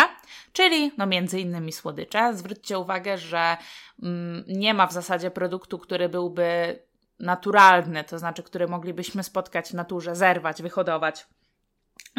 czyli 0.52 0.92
no 0.98 1.06
między 1.06 1.40
innymi 1.40 1.72
słodycze. 1.72 2.34
Zwróćcie 2.34 2.78
uwagę, 2.78 3.18
że 3.18 3.56
mm, 4.02 4.44
nie 4.48 4.74
ma 4.74 4.86
w 4.86 4.92
zasadzie 4.92 5.30
produktu, 5.30 5.78
który 5.78 6.08
byłby 6.08 6.78
naturalny, 7.20 8.04
to 8.04 8.18
znaczy, 8.18 8.42
który 8.42 8.68
moglibyśmy 8.68 9.22
spotkać 9.22 9.68
w 9.68 9.74
naturze, 9.74 10.16
zerwać, 10.16 10.62
wyhodować 10.62 11.26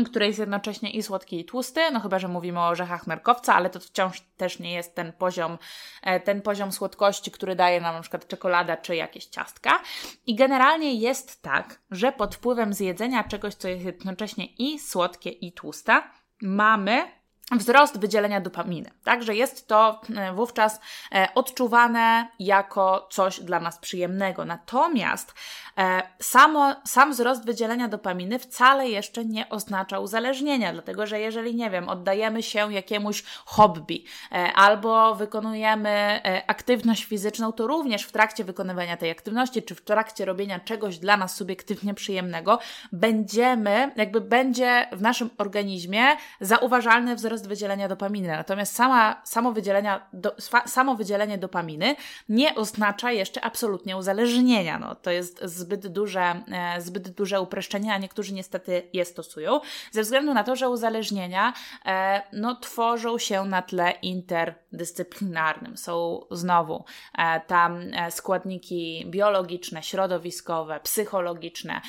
który 0.06 0.28
jest 0.28 0.40
jednocześnie 0.40 0.92
i 0.92 1.04
słodki, 1.04 1.40
i 1.40 1.46
tłusty, 1.46 1.82
no 1.92 2.00
chyba, 2.00 2.20
że 2.20 2.28
mówimy 2.28 2.60
o 2.60 2.68
orzechach 2.68 3.08
nerkowca, 3.08 3.56
ale 3.56 3.70
to 3.70 3.80
wciąż 3.80 4.22
też 4.38 4.60
nie 4.60 4.74
jest 4.74 4.96
ten 4.96 5.14
poziom, 5.14 5.58
e, 6.02 6.20
ten 6.20 6.42
poziom 6.42 6.72
słodkości, 6.72 7.32
który 7.32 7.56
daje 7.56 7.82
nam 7.82 7.96
na 7.96 8.02
przykład 8.02 8.28
czekolada 8.28 8.78
czy 8.78 8.96
jakieś 8.96 9.26
ciastka. 9.26 9.82
I 10.28 10.36
generalnie 10.36 10.94
jest 10.94 11.42
tak, 11.42 11.80
że 11.92 12.12
pod 12.12 12.36
wpływem 12.36 12.74
zjedzenia 12.74 13.24
czegoś, 13.24 13.54
co 13.54 13.68
jest 13.68 13.86
jednocześnie 13.86 14.46
i 14.46 14.80
słodkie, 14.80 15.30
i 15.30 15.52
tłuste, 15.52 16.04
mamy 16.42 17.23
wzrost 17.57 18.00
wydzielenia 18.00 18.41
dopaminy. 18.41 18.91
Także 19.03 19.36
jest 19.36 19.67
to 19.67 20.01
e, 20.15 20.33
wówczas 20.33 20.79
e, 21.12 21.27
odczuwane 21.36 22.27
jako 22.39 23.07
coś 23.12 23.39
dla 23.39 23.60
nas 23.60 23.77
przyjemnego. 23.77 24.45
Natomiast 24.45 25.33
e, 25.77 26.01
samo, 26.19 26.75
sam 26.86 27.12
wzrost 27.12 27.45
wydzielenia 27.45 27.88
dopaminy 27.88 28.39
wcale 28.39 28.89
jeszcze 28.89 29.25
nie 29.25 29.50
oznacza 29.50 30.00
uzależnienia, 30.00 30.74
dlatego 30.74 31.07
że 31.07 31.19
jeżeli, 31.19 31.55
nie 31.55 31.69
wiem, 31.69 31.89
oddajemy 31.89 32.43
się 32.43 32.74
jakiemuś 32.74 33.24
hobby 33.45 34.03
albo 34.55 35.15
wykonujemy 35.15 36.22
aktywność 36.48 37.05
fizyczną, 37.05 37.51
to 37.51 37.67
również 37.67 38.03
w 38.03 38.12
trakcie 38.12 38.43
wykonywania 38.43 38.98
tej 38.98 39.12
aktywności, 39.12 39.63
czy 39.63 39.75
w 39.75 39.81
trakcie 39.81 40.25
robienia 40.25 40.60
czegoś 40.60 40.98
dla 40.98 41.17
nas 41.17 41.36
subiektywnie 41.36 41.93
przyjemnego, 41.93 42.60
będziemy, 42.91 43.91
jakby 43.95 44.22
będzie 44.22 44.88
w 44.91 45.01
naszym 45.01 45.29
organizmie 45.38 46.03
zauważalny 46.41 47.15
wzrost 47.15 47.43
wydzielenia 47.48 47.88
dopaminy. 47.88 48.28
Natomiast 48.28 48.76
sama, 48.76 49.22
samo, 49.24 49.52
wydzielenia, 49.52 50.08
do, 50.14 50.36
samo 50.66 50.96
wydzielenie 50.96 51.38
dopaminy 51.38 51.96
nie 52.30 52.56
oznacza 52.56 53.12
jeszcze 53.12 53.42
absolutnie 53.42 53.98
uzależnienia. 53.98 54.80
No, 54.80 54.96
to 54.96 55.12
jest 55.12 55.44
zbyt 55.44 55.88
duże, 55.88 56.44
e, 56.52 56.82
zbyt 56.82 57.10
duże 57.10 57.42
uproszczenie, 57.42 57.94
a 57.94 57.98
niektórzy 57.98 58.34
niestety 58.34 58.90
je 58.94 59.06
stosują, 59.06 59.60
ze 59.92 60.02
względu 60.02 60.34
na 60.34 60.44
to, 60.44 60.56
że 60.56 60.70
uzależnienia 60.70 61.54
e, 61.86 62.22
no, 62.34 62.56
tworzą 62.56 63.18
się 63.18 63.46
na 63.46 63.62
tle 63.62 63.92
interdyscyplinarnym. 63.92 65.78
Są 65.78 66.26
znowu 66.32 66.86
e, 67.18 67.42
tam 67.48 67.80
składniki 68.10 69.06
biologiczne, 69.08 69.84
środowiskowe, 69.84 70.80
psychologiczne. 70.80 71.82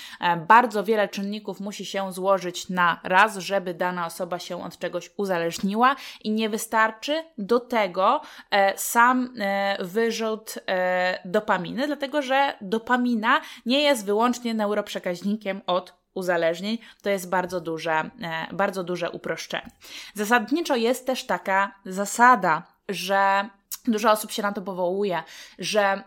Bardzo 0.48 0.84
wiele 0.84 1.08
czynników 1.08 1.60
musi 1.60 1.86
się 1.86 2.12
złożyć 2.12 2.68
na 2.68 3.00
raz, 3.02 3.36
żeby 3.36 3.74
dana 3.74 4.06
osoba 4.06 4.38
się 4.38 4.64
od 4.64 4.78
czegoś 4.78 5.10
uzależniła 5.16 5.33
uzależniła 5.34 5.96
i 6.24 6.30
nie 6.30 6.48
wystarczy 6.48 7.24
do 7.38 7.60
tego 7.60 8.20
e, 8.50 8.78
sam 8.78 9.34
e, 9.38 9.76
wyrzut 9.80 10.54
e, 10.66 11.18
dopaminy, 11.24 11.86
dlatego 11.86 12.22
że 12.22 12.54
dopamina 12.60 13.40
nie 13.66 13.82
jest 13.82 14.06
wyłącznie 14.06 14.54
neuroprzekaźnikiem 14.54 15.60
od 15.66 15.94
uzależnień, 16.14 16.78
to 17.02 17.10
jest 17.10 17.28
bardzo 17.30 17.60
duże, 17.60 18.10
bardzo 18.52 18.84
duże 18.84 19.10
uproszczenie. 19.10 19.70
Zasadniczo 20.14 20.76
jest 20.76 21.06
też 21.06 21.26
taka 21.26 21.74
zasada, 21.84 22.62
że 22.88 23.48
dużo 23.84 24.10
osób 24.10 24.30
się 24.30 24.42
na 24.42 24.52
to 24.52 24.62
powołuje, 24.62 25.22
że 25.58 26.02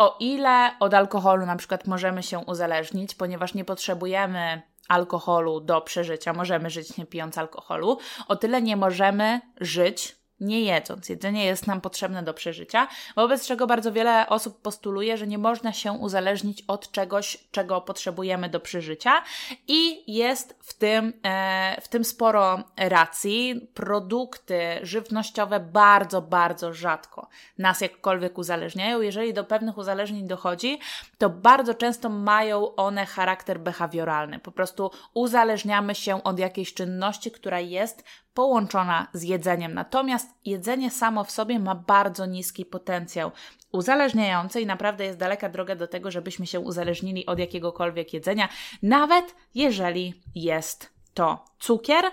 o 0.00 0.16
ile 0.20 0.70
od 0.80 0.94
alkoholu 0.94 1.46
na 1.46 1.56
przykład 1.56 1.86
możemy 1.86 2.22
się 2.22 2.38
uzależnić, 2.38 3.14
ponieważ 3.14 3.54
nie 3.54 3.64
potrzebujemy 3.64 4.62
alkoholu 4.88 5.60
do 5.60 5.80
przeżycia, 5.80 6.32
możemy 6.32 6.70
żyć 6.70 6.96
nie 6.96 7.06
pijąc 7.06 7.38
alkoholu, 7.38 7.98
o 8.28 8.36
tyle 8.36 8.62
nie 8.62 8.76
możemy 8.76 9.40
żyć 9.60 10.19
nie 10.40 10.60
jedząc. 10.60 11.08
Jedzenie 11.08 11.44
jest 11.44 11.66
nam 11.66 11.80
potrzebne 11.80 12.22
do 12.22 12.34
przeżycia, 12.34 12.88
wobec 13.16 13.46
czego 13.46 13.66
bardzo 13.66 13.92
wiele 13.92 14.28
osób 14.28 14.62
postuluje, 14.62 15.16
że 15.16 15.26
nie 15.26 15.38
można 15.38 15.72
się 15.72 15.92
uzależnić 15.92 16.64
od 16.68 16.92
czegoś, 16.92 17.38
czego 17.50 17.80
potrzebujemy 17.80 18.48
do 18.48 18.60
przeżycia 18.60 19.22
i 19.68 20.12
jest 20.14 20.56
w 20.60 20.74
tym, 20.74 21.12
e, 21.24 21.80
w 21.80 21.88
tym 21.88 22.04
sporo 22.04 22.64
racji. 22.76 23.68
Produkty 23.74 24.60
żywnościowe 24.82 25.60
bardzo, 25.60 26.22
bardzo 26.22 26.72
rzadko 26.72 27.28
nas 27.58 27.80
jakkolwiek 27.80 28.38
uzależniają. 28.38 29.00
Jeżeli 29.00 29.34
do 29.34 29.44
pewnych 29.44 29.78
uzależnień 29.78 30.28
dochodzi, 30.28 30.78
to 31.18 31.30
bardzo 31.30 31.74
często 31.74 32.08
mają 32.08 32.74
one 32.74 33.06
charakter 33.06 33.60
behawioralny. 33.60 34.38
Po 34.38 34.52
prostu 34.52 34.90
uzależniamy 35.14 35.94
się 35.94 36.22
od 36.22 36.38
jakiejś 36.38 36.74
czynności, 36.74 37.30
która 37.30 37.60
jest 37.60 38.04
połączona 38.40 39.06
z 39.12 39.22
jedzeniem. 39.22 39.74
Natomiast 39.74 40.34
jedzenie 40.44 40.90
samo 40.90 41.24
w 41.24 41.30
sobie 41.30 41.58
ma 41.58 41.74
bardzo 41.74 42.26
niski 42.26 42.64
potencjał 42.64 43.30
uzależniający 43.72 44.60
i 44.60 44.66
naprawdę 44.66 45.04
jest 45.04 45.18
daleka 45.18 45.48
droga 45.48 45.76
do 45.76 45.86
tego, 45.86 46.10
żebyśmy 46.10 46.46
się 46.46 46.60
uzależnili 46.60 47.26
od 47.26 47.38
jakiegokolwiek 47.38 48.14
jedzenia, 48.14 48.48
nawet 48.82 49.34
jeżeli 49.54 50.14
jest 50.34 50.92
to 51.14 51.44
cukier, 51.58 52.04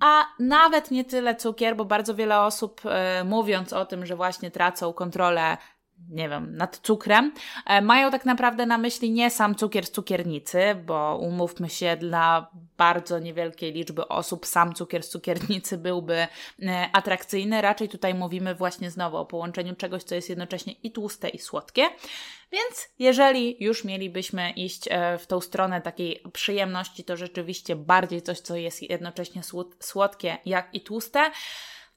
a 0.00 0.26
nawet 0.38 0.90
nie 0.90 1.04
tyle 1.04 1.36
cukier, 1.36 1.76
bo 1.76 1.84
bardzo 1.84 2.14
wiele 2.14 2.40
osób 2.40 2.80
e, 2.84 3.24
mówiąc 3.24 3.72
o 3.72 3.86
tym, 3.86 4.06
że 4.06 4.16
właśnie 4.16 4.50
tracą 4.50 4.92
kontrolę 4.92 5.56
nie 6.10 6.28
wiem, 6.28 6.56
nad 6.56 6.78
cukrem, 6.78 7.32
e, 7.66 7.82
mają 7.82 8.10
tak 8.10 8.24
naprawdę 8.24 8.66
na 8.66 8.78
myśli 8.78 9.10
nie 9.10 9.30
sam 9.30 9.54
cukier 9.54 9.86
z 9.86 9.90
cukiernicy, 9.90 10.74
bo 10.86 11.18
umówmy 11.22 11.70
się, 11.70 11.96
dla 11.96 12.50
bardzo 12.76 13.18
niewielkiej 13.18 13.72
liczby 13.72 14.08
osób 14.08 14.46
sam 14.46 14.74
cukier 14.74 15.02
z 15.02 15.08
cukiernicy 15.08 15.78
byłby 15.78 16.14
e, 16.14 16.28
atrakcyjny. 16.92 17.60
Raczej 17.60 17.88
tutaj 17.88 18.14
mówimy 18.14 18.54
właśnie 18.54 18.90
znowu 18.90 19.16
o 19.16 19.26
połączeniu 19.26 19.76
czegoś, 19.76 20.02
co 20.02 20.14
jest 20.14 20.28
jednocześnie 20.28 20.72
i 20.72 20.92
tłuste, 20.92 21.28
i 21.28 21.38
słodkie. 21.38 21.88
Więc 22.52 22.88
jeżeli 22.98 23.64
już 23.64 23.84
mielibyśmy 23.84 24.50
iść 24.50 24.88
e, 24.90 25.18
w 25.18 25.26
tą 25.26 25.40
stronę 25.40 25.80
takiej 25.80 26.22
przyjemności, 26.32 27.04
to 27.04 27.16
rzeczywiście 27.16 27.76
bardziej 27.76 28.22
coś, 28.22 28.40
co 28.40 28.56
jest 28.56 28.82
jednocześnie 28.82 29.42
słodkie, 29.80 30.38
jak 30.44 30.68
i 30.74 30.80
tłuste. 30.80 31.30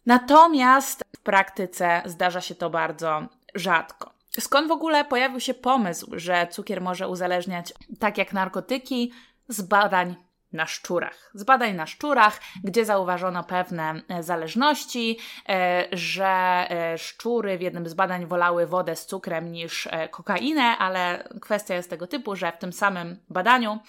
Natomiast 0.06 1.04
w 1.18 1.22
praktyce 1.22 2.02
zdarza 2.06 2.42
się 2.42 2.56
to 2.56 2.70
bardzo 2.70 3.28
rzadko. 3.56 4.13
Skąd 4.39 4.68
w 4.68 4.72
ogóle 4.72 5.06
pojawił 5.06 5.39
się 5.39 5.54
pomysł, 5.54 6.12
że 6.13 6.48
cukier 6.51 6.82
może 6.82 7.08
uzależniać 7.08 7.74
tak 8.00 8.18
jak 8.18 8.34
narkotyki 8.34 9.12
z 9.48 9.62
badań 9.62 10.16
na 10.54 10.66
szczurach. 10.66 11.32
Z 11.34 11.44
badań 11.44 11.75
na 11.75 11.86
szczurach, 11.86 12.39
gdzie 12.63 12.86
zauważono 12.86 13.44
pewne 13.44 14.01
e, 14.10 14.24
zależności, 14.24 15.20
e, 15.50 15.88
że 15.92 16.27
e, 16.70 16.98
szczury 16.98 17.58
w 17.58 17.62
jednym 17.62 17.88
z 17.88 17.94
badań 17.94 18.25
wolały 18.25 18.68
wodę 18.68 18.96
z 18.96 19.06
cukrem 19.06 19.51
niż 19.51 19.88
kokainę, 20.12 20.63
ale 20.63 21.30
kwestia 21.42 21.75
jest 21.75 21.89
tego 21.89 22.08
typu, 22.08 22.36
że 22.36 22.51
w 22.51 22.58
tym 22.58 22.74
samym 22.74 23.20
badaniu 23.30 23.80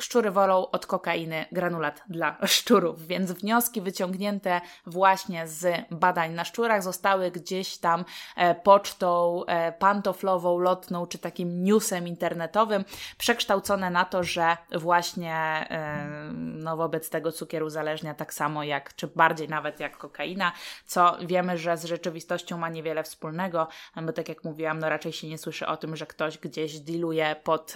szczury 0.00 0.30
wolą 0.30 0.70
od 0.70 0.86
kokainy 0.86 1.46
granulat 1.52 2.02
dla 2.08 2.36
szczurów, 2.46 3.06
więc 3.06 3.32
wnioski 3.32 3.80
wyciągnięte 3.80 4.60
właśnie 4.86 5.48
z 5.48 5.86
badań 5.90 6.32
na 6.32 6.44
szczurach 6.44 6.82
zostały 6.82 7.30
gdzieś 7.30 7.78
tam 7.78 8.04
e, 8.36 8.54
pocztą 8.54 9.40
e, 9.46 9.72
pantoflową, 9.72 10.58
lotną 10.58 11.06
czy 11.06 11.18
takim 11.18 11.64
newsem 11.64 12.08
internetowym 12.08 12.84
przekształcone 13.18 13.90
na 13.90 14.04
to, 14.04 14.22
że 14.22 14.56
właśnie 14.72 15.34
e, 15.70 16.06
no, 16.34 16.76
wobec 16.76 17.10
tego 17.10 17.32
cukier 17.32 17.62
uzależnia 17.62 18.14
tak 18.14 18.34
samo 18.34 18.64
jak, 18.64 18.96
czy 18.96 19.06
bardziej 19.06 19.48
nawet 19.48 19.80
jak 19.80 19.96
kokaina, 19.96 20.52
co 20.86 21.16
wiemy, 21.26 21.58
że 21.58 21.76
z 21.76 21.84
rzeczywistością 21.84 22.58
ma 22.58 22.68
niewiele 22.68 23.02
wspólnego, 23.02 23.68
bo 24.02 24.12
tak 24.12 24.28
jak 24.28 24.44
mówiłam, 24.44 24.78
no 24.78 24.88
raczej 24.88 25.12
się 25.12 25.28
nie 25.28 25.38
słyszy 25.38 25.66
o 25.66 25.76
tym, 25.76 25.96
że 25.96 26.06
ktoś 26.06 26.38
gdzieś 26.38 26.80
dealuje 26.80 27.36
pod, 27.44 27.74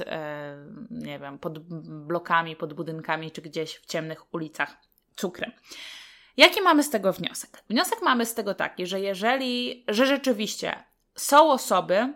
nie 0.91 1.19
wiem, 1.19 1.39
pod 1.39 1.59
blokami, 2.11 2.57
pod 2.57 2.75
budynkami 2.75 3.31
czy 3.31 3.43
gdzieś 3.43 3.77
w 3.77 3.87
ciemnych 3.87 4.35
ulicach 4.35 4.77
cukrem. 5.17 5.53
Jaki 6.37 6.63
mamy 6.63 6.83
z 6.83 6.91
tego 6.91 7.13
wniosek? 7.13 7.63
Wniosek 7.69 8.03
mamy 8.03 8.27
z 8.27 8.35
tego 8.35 8.55
taki, 8.55 8.87
że 8.87 9.01
jeżeli, 9.01 9.85
że 9.89 10.07
rzeczywiście 10.07 10.85
są 11.15 11.51
osoby, 11.51 12.13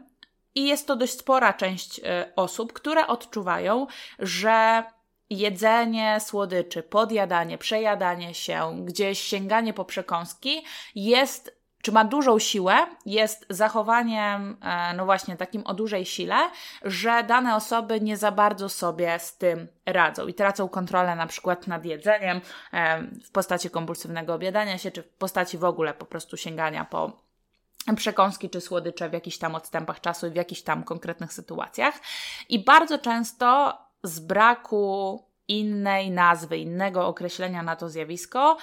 i 0.54 0.66
jest 0.66 0.86
to 0.86 0.96
dość 0.96 1.18
spora 1.18 1.52
część 1.52 1.98
y, 1.98 2.02
osób, 2.36 2.72
które 2.72 3.06
odczuwają, 3.06 3.86
że 4.18 4.84
jedzenie 5.30 6.18
słodyczy, 6.20 6.82
podjadanie, 6.82 7.58
przejadanie 7.58 8.34
się, 8.34 8.84
gdzieś 8.84 9.20
sięganie 9.20 9.74
po 9.74 9.84
przekąski 9.84 10.64
jest 10.94 11.63
czy 11.84 11.92
ma 11.92 12.04
dużą 12.04 12.38
siłę, 12.38 12.86
jest 13.06 13.46
zachowaniem, 13.50 14.56
e, 14.62 14.94
no 14.96 15.04
właśnie, 15.04 15.36
takim 15.36 15.66
o 15.66 15.74
dużej 15.74 16.06
sile, 16.06 16.50
że 16.82 17.24
dane 17.24 17.56
osoby 17.56 18.00
nie 18.00 18.16
za 18.16 18.32
bardzo 18.32 18.68
sobie 18.68 19.18
z 19.18 19.36
tym 19.36 19.68
radzą 19.86 20.26
i 20.26 20.34
tracą 20.34 20.68
kontrolę 20.68 21.16
na 21.16 21.26
przykład 21.26 21.66
nad 21.66 21.84
jedzeniem 21.84 22.40
e, 22.72 23.02
w 23.02 23.30
postaci 23.30 23.70
kompulsywnego 23.70 24.34
obiadania 24.34 24.78
się, 24.78 24.90
czy 24.90 25.02
w 25.02 25.08
postaci 25.08 25.58
w 25.58 25.64
ogóle 25.64 25.94
po 25.94 26.04
prostu 26.04 26.36
sięgania 26.36 26.84
po 26.84 27.12
przekąski 27.96 28.50
czy 28.50 28.60
słodycze 28.60 29.08
w 29.08 29.12
jakichś 29.12 29.38
tam 29.38 29.54
odstępach 29.54 30.00
czasu 30.00 30.26
i 30.26 30.30
w 30.30 30.34
jakichś 30.34 30.62
tam 30.62 30.84
konkretnych 30.84 31.32
sytuacjach. 31.32 31.94
I 32.48 32.64
bardzo 32.64 32.98
często 32.98 33.78
z 34.02 34.20
braku 34.20 35.24
innej 35.48 36.10
nazwy, 36.10 36.58
innego 36.58 37.06
określenia 37.06 37.62
na 37.62 37.76
to 37.76 37.88
zjawisko, 37.88 38.56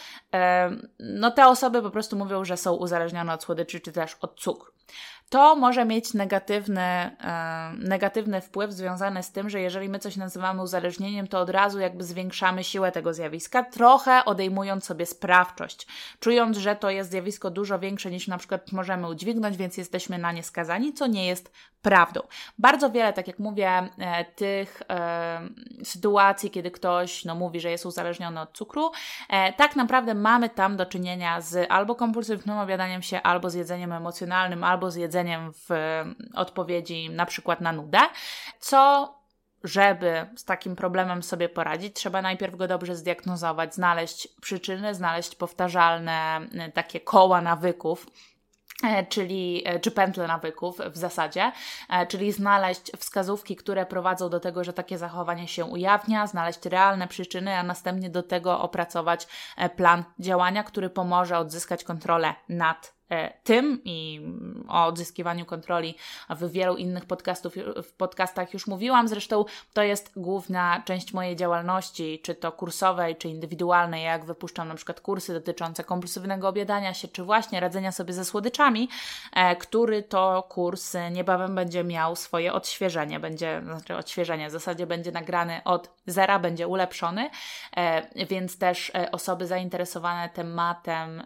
no 0.99 1.31
te 1.31 1.47
osoby 1.47 1.81
po 1.81 1.91
prostu 1.91 2.17
mówią, 2.17 2.45
że 2.45 2.57
są 2.57 2.73
uzależnione 2.73 3.33
od 3.33 3.43
słodyczy 3.43 3.79
czy 3.79 3.91
też 3.91 4.17
od 4.21 4.39
cukru. 4.39 4.71
To 5.29 5.55
może 5.55 5.85
mieć 5.85 6.13
negatywny, 6.13 7.17
negatywny 7.77 8.41
wpływ 8.41 8.71
związany 8.71 9.23
z 9.23 9.31
tym, 9.31 9.49
że 9.49 9.59
jeżeli 9.61 9.89
my 9.89 9.99
coś 9.99 10.15
nazywamy 10.15 10.61
uzależnieniem, 10.61 11.27
to 11.27 11.39
od 11.39 11.49
razu 11.49 11.79
jakby 11.79 12.03
zwiększamy 12.03 12.63
siłę 12.63 12.91
tego 12.91 13.13
zjawiska, 13.13 13.63
trochę 13.63 14.25
odejmując 14.25 14.85
sobie 14.85 15.05
sprawczość, 15.05 15.87
czując, 16.19 16.57
że 16.57 16.75
to 16.75 16.89
jest 16.89 17.11
zjawisko 17.11 17.51
dużo 17.51 17.79
większe 17.79 18.11
niż 18.11 18.27
na 18.27 18.37
przykład 18.37 18.71
możemy 18.71 19.09
udźwignąć, 19.09 19.57
więc 19.57 19.77
jesteśmy 19.77 20.17
na 20.17 20.31
nie 20.31 20.43
skazani, 20.43 20.93
co 20.93 21.07
nie 21.07 21.27
jest 21.27 21.51
prawdą. 21.81 22.21
Bardzo 22.59 22.89
wiele, 22.89 23.13
tak 23.13 23.27
jak 23.27 23.39
mówię, 23.39 23.89
e, 23.97 24.25
tych 24.25 24.81
e, 24.89 25.41
sytuacji, 25.83 26.51
kiedy 26.51 26.71
ktoś 26.71 27.25
no, 27.25 27.35
mówi, 27.35 27.59
że 27.59 27.71
jest 27.71 27.85
uzależniony 27.85 28.41
od 28.41 28.51
cukru, 28.51 28.91
e, 29.29 29.53
tak 29.53 29.75
naprawdę 29.75 30.13
mamy 30.13 30.49
tam 30.49 30.77
do 30.77 30.85
czynienia 30.85 31.41
z 31.41 31.71
albo 31.71 31.95
kompulsywnym 31.95 32.57
obiadaniem 32.57 33.01
się, 33.01 33.21
albo 33.21 33.49
z 33.49 33.53
jedzeniem 33.53 33.91
emocjonalnym, 33.91 34.63
albo 34.63 34.91
z 34.91 34.95
jedzeniem 34.95 35.51
w 35.53 35.69
odpowiedzi 36.33 37.09
na 37.09 37.25
przykład 37.25 37.61
na 37.61 37.71
nudę, 37.71 37.99
co 38.59 39.13
żeby 39.63 40.25
z 40.35 40.45
takim 40.45 40.75
problemem 40.75 41.23
sobie 41.23 41.49
poradzić, 41.49 41.95
trzeba 41.95 42.21
najpierw 42.21 42.55
go 42.55 42.67
dobrze 42.67 42.95
zdiagnozować, 42.95 43.75
znaleźć 43.75 44.27
przyczyny, 44.41 44.95
znaleźć 44.95 45.35
powtarzalne 45.35 46.41
takie 46.73 46.99
koła 46.99 47.41
nawyków, 47.41 48.05
E, 48.05 48.30
czyli, 49.09 49.63
e, 49.65 49.79
czy 49.79 49.91
pętle 49.91 50.27
nawyków 50.27 50.77
w 50.77 50.97
zasadzie, 50.97 51.51
e, 51.89 52.07
czyli 52.07 52.31
znaleźć 52.31 52.91
wskazówki, 52.97 53.55
które 53.55 53.85
prowadzą 53.85 54.29
do 54.29 54.39
tego, 54.39 54.63
że 54.63 54.73
takie 54.73 54.97
zachowanie 54.97 55.47
się 55.47 55.65
ujawnia, 55.65 56.27
znaleźć 56.27 56.65
realne 56.65 57.07
przyczyny, 57.07 57.57
a 57.57 57.63
następnie 57.63 58.09
do 58.09 58.23
tego 58.23 58.61
opracować 58.61 59.27
plan 59.75 60.03
działania, 60.19 60.63
który 60.63 60.89
pomoże 60.89 61.37
odzyskać 61.37 61.83
kontrolę 61.83 62.35
nad 62.49 63.00
E, 63.00 63.00
tym 63.43 63.81
i 63.85 64.21
o 64.67 64.85
odzyskiwaniu 64.85 65.45
kontroli 65.45 65.95
w 66.29 66.51
wielu 66.51 66.75
innych 66.75 67.05
podcastów, 67.05 67.53
w 67.83 67.93
podcastach 67.93 68.53
już 68.53 68.67
mówiłam. 68.67 69.07
Zresztą 69.07 69.45
to 69.73 69.83
jest 69.83 70.11
główna 70.15 70.83
część 70.85 71.13
mojej 71.13 71.35
działalności, 71.35 72.19
czy 72.23 72.35
to 72.35 72.51
kursowej, 72.51 73.15
czy 73.15 73.29
indywidualnej, 73.29 74.03
jak 74.03 74.25
wypuszczam 74.25 74.67
na 74.67 74.75
przykład 74.75 75.01
kursy 75.01 75.33
dotyczące 75.33 75.83
kompulsywnego 75.83 76.47
obiadania 76.47 76.93
się, 76.93 77.07
czy 77.07 77.23
właśnie 77.23 77.59
radzenia 77.59 77.91
sobie 77.91 78.13
ze 78.13 78.25
słodyczami, 78.25 78.89
e, 79.33 79.55
który 79.55 80.03
to 80.03 80.43
kurs 80.43 80.95
niebawem 81.11 81.55
będzie 81.55 81.83
miał 81.83 82.15
swoje 82.15 82.53
odświeżenie, 82.53 83.19
będzie, 83.19 83.61
znaczy 83.65 83.95
odświeżenie, 83.95 84.49
w 84.49 84.51
zasadzie 84.51 84.87
będzie 84.87 85.11
nagrany 85.11 85.61
od 85.65 85.89
zera, 86.05 86.39
będzie 86.39 86.67
ulepszony, 86.67 87.29
e, 87.77 88.25
więc 88.25 88.57
też 88.57 88.91
osoby 89.11 89.47
zainteresowane 89.47 90.29
tematem 90.29 91.23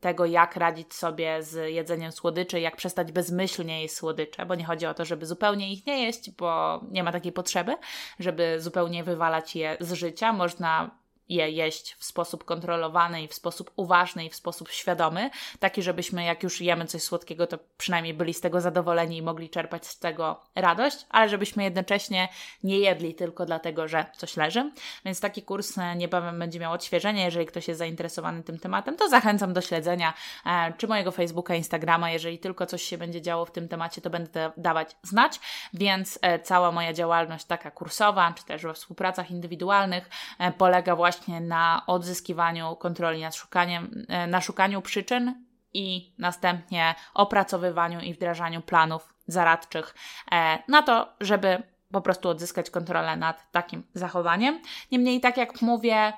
tego, 0.00 0.26
jak 0.26 0.56
radzić 0.56 0.75
radzić 0.76 0.94
sobie 0.94 1.42
z 1.42 1.72
jedzeniem 1.72 2.12
słodyczy, 2.12 2.60
jak 2.60 2.76
przestać 2.76 3.12
bezmyślnie 3.12 3.82
jeść 3.82 3.94
słodycze, 3.94 4.46
bo 4.46 4.54
nie 4.54 4.64
chodzi 4.64 4.86
o 4.86 4.94
to, 4.94 5.04
żeby 5.04 5.26
zupełnie 5.26 5.72
ich 5.72 5.86
nie 5.86 6.04
jeść, 6.04 6.30
bo 6.30 6.80
nie 6.90 7.02
ma 7.02 7.12
takiej 7.12 7.32
potrzeby, 7.32 7.76
żeby 8.18 8.60
zupełnie 8.60 9.04
wywalać 9.04 9.56
je 9.56 9.76
z 9.80 9.92
życia. 9.92 10.32
Można 10.32 10.90
je 11.28 11.50
jeść 11.50 11.94
w 11.98 12.04
sposób 12.04 12.44
kontrolowany 12.44 13.28
w 13.28 13.34
sposób 13.34 13.70
uważny 13.76 14.24
i 14.24 14.30
w 14.30 14.36
sposób 14.36 14.70
świadomy, 14.70 15.30
taki, 15.60 15.82
żebyśmy 15.82 16.24
jak 16.24 16.42
już 16.42 16.60
jemy 16.60 16.86
coś 16.86 17.02
słodkiego, 17.02 17.46
to 17.46 17.58
przynajmniej 17.78 18.14
byli 18.14 18.34
z 18.34 18.40
tego 18.40 18.60
zadowoleni 18.60 19.16
i 19.16 19.22
mogli 19.22 19.50
czerpać 19.50 19.86
z 19.86 19.98
tego 19.98 20.40
radość, 20.54 21.06
ale 21.10 21.28
żebyśmy 21.28 21.64
jednocześnie 21.64 22.28
nie 22.64 22.78
jedli 22.78 23.14
tylko 23.14 23.46
dlatego, 23.46 23.88
że 23.88 24.06
coś 24.16 24.36
leży. 24.36 24.72
Więc 25.04 25.20
taki 25.20 25.42
kurs 25.42 25.78
e, 25.78 25.96
niebawem 25.96 26.38
będzie 26.38 26.60
miał 26.60 26.72
odświeżenie. 26.72 27.24
Jeżeli 27.24 27.46
ktoś 27.46 27.68
jest 27.68 27.78
zainteresowany 27.78 28.42
tym 28.42 28.58
tematem, 28.58 28.96
to 28.96 29.08
zachęcam 29.08 29.52
do 29.52 29.60
śledzenia 29.60 30.14
e, 30.46 30.72
czy 30.78 30.88
mojego 30.88 31.12
Facebooka, 31.12 31.54
Instagrama. 31.54 32.10
Jeżeli 32.10 32.38
tylko 32.38 32.66
coś 32.66 32.82
się 32.82 32.98
będzie 32.98 33.22
działo 33.22 33.44
w 33.44 33.50
tym 33.50 33.68
temacie, 33.68 34.00
to 34.00 34.10
będę 34.10 34.52
dawać 34.56 34.96
znać. 35.02 35.40
Więc 35.74 36.18
e, 36.22 36.38
cała 36.38 36.72
moja 36.72 36.92
działalność 36.92 37.44
taka 37.44 37.70
kursowa, 37.70 38.32
czy 38.36 38.44
też 38.44 38.62
we 38.62 38.74
współpracach 38.74 39.30
indywidualnych 39.30 40.10
polega 40.58 40.96
właśnie 40.96 41.15
właśnie 41.16 41.40
na 41.40 41.82
odzyskiwaniu 41.86 42.76
kontroli 42.76 43.22
nad 43.22 43.34
szukaniem, 43.34 44.06
e, 44.08 44.26
na 44.26 44.40
szukaniu 44.40 44.82
przyczyn 44.82 45.44
i 45.74 46.12
następnie 46.18 46.94
opracowywaniu 47.14 48.00
i 48.00 48.14
wdrażaniu 48.14 48.60
planów 48.60 49.14
zaradczych 49.26 49.94
e, 50.32 50.58
na 50.68 50.82
to, 50.82 51.08
żeby 51.20 51.62
po 51.92 52.00
prostu 52.00 52.28
odzyskać 52.28 52.70
kontrolę 52.70 53.16
nad 53.16 53.52
takim 53.52 53.82
zachowaniem. 53.94 54.60
Niemniej, 54.92 55.20
tak 55.20 55.36
jak 55.36 55.62
mówię, 55.62 56.12